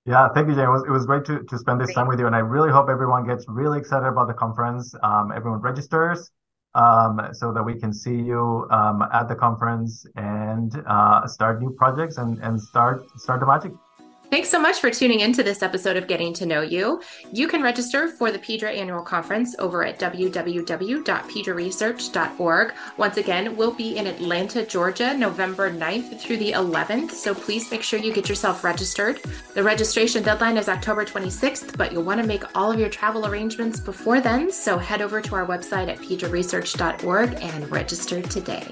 Yeah, 0.07 0.29
thank 0.35 0.49
you, 0.49 0.55
Jane. 0.55 0.65
It 0.65 0.71
was, 0.71 0.85
it 0.87 0.91
was 0.91 1.07
great 1.07 1.25
to, 1.27 1.43
to 1.43 1.59
spend 1.59 1.81
this 1.81 1.87
great. 1.87 1.95
time 1.95 2.09
with 2.09 2.19
you. 2.19 2.27
And 2.27 2.35
I 2.35 2.39
really 2.39 2.71
hope 2.71 2.89
everyone 2.89 3.27
gets 3.27 3.45
really 3.49 3.79
excited 3.79 4.07
about 4.07 4.29
the 4.29 4.35
conference. 4.35 4.95
Um, 5.03 5.33
everyone 5.35 5.61
registers 5.61 6.31
um, 6.75 7.21
so 7.33 7.53
that 7.53 7.63
we 7.63 7.79
can 7.79 7.93
see 7.93 8.17
you 8.17 8.67
um, 8.71 9.03
at 9.13 9.29
the 9.29 9.35
conference 9.35 10.07
and 10.17 10.73
uh, 10.87 11.27
start 11.27 11.61
new 11.61 11.71
projects 11.73 12.17
and, 12.17 12.39
and 12.43 12.61
start 12.61 13.03
start 13.19 13.41
the 13.41 13.47
magic. 13.47 13.73
Thanks 14.35 14.51
so 14.51 14.59
much 14.59 14.81
for 14.81 14.91
tuning 14.91 15.21
into 15.21 15.45
this 15.45 15.63
episode 15.63 15.97
of 15.97 16.09
Getting 16.09 16.35
to 16.35 16.45
Know 16.45 16.61
You. 16.61 17.01
You 17.33 17.47
can 17.47 17.63
register 17.63 18.09
for 18.09 18.33
the 18.33 18.39
PEDRA 18.41 18.77
Annual 18.77 19.03
Conference 19.03 19.55
over 19.61 19.85
at 19.85 20.01
www.pedraresearch.org. 20.01 22.75
Once 22.97 23.17
again, 23.17 23.57
we'll 23.57 23.75
be 23.75 23.97
in 23.97 24.09
Atlanta, 24.09 24.67
Georgia, 24.67 25.17
November 25.17 25.71
9th 25.71 26.19
through 26.19 26.39
the 26.39 26.51
11th, 26.51 27.13
so 27.13 27.33
please 27.33 27.71
make 27.71 27.85
sure 27.85 28.01
you 28.01 28.13
get 28.13 28.29
yourself 28.29 28.65
registered. 28.65 29.21
The 29.55 29.63
registration 29.63 30.25
deadline 30.25 30.57
is 30.57 30.69
October 30.69 31.05
26th, 31.05 31.77
but 31.77 31.93
you'll 31.93 32.03
want 32.03 32.21
to 32.21 32.27
make 32.27 32.43
all 32.57 32.73
of 32.73 32.81
your 32.81 32.89
travel 32.89 33.29
arrangements 33.29 33.79
before 33.79 34.21
then, 34.21 34.51
so 34.51 34.79
head 34.79 35.01
over 35.01 35.21
to 35.21 35.37
our 35.37 35.47
website 35.47 35.87
at 35.87 35.99
pedraresearch.org 35.99 37.39
and 37.41 37.71
register 37.71 38.21
today. 38.21 38.67